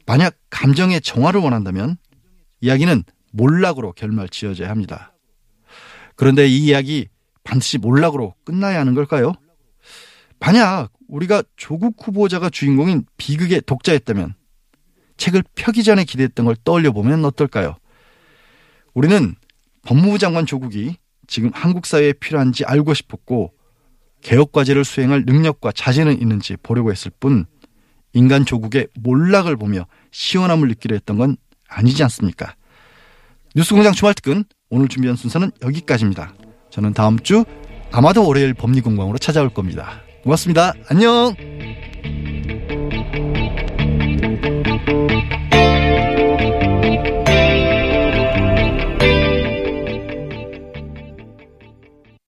[0.06, 1.96] 만약 감정의 정화를 원한다면
[2.60, 3.02] 이야기는
[3.32, 5.12] 몰락으로 결말 지어져야 합니다.
[6.14, 7.08] 그런데 이 이야기
[7.42, 9.32] 반드시 몰락으로 끝나야 하는 걸까요?
[10.38, 14.34] 만약 우리가 조국 후보자가 주인공인 비극의 독자였다면
[15.16, 17.76] 책을 펴기 전에 기대했던 걸 떠올려 보면 어떨까요?
[18.94, 19.34] 우리는
[19.86, 20.96] 법무부 장관 조국이
[21.26, 23.53] 지금 한국 사회에 필요한지 알고 싶었고
[24.24, 27.44] 개혁 과제를 수행할 능력과 자제는 있는지 보려고 했을 뿐
[28.14, 31.36] 인간 조국의 몰락을 보며 시원함을 느끼려 했던 건
[31.68, 32.54] 아니지 않습니까?
[33.54, 36.32] 뉴스공장 주말 특근 오늘 준비한 순서는 여기까지입니다.
[36.70, 37.44] 저는 다음 주
[37.92, 40.00] 아마도 월요일 법리공방으로 찾아올 겁니다.
[40.24, 40.72] 고맙습니다.
[40.88, 41.34] 안녕!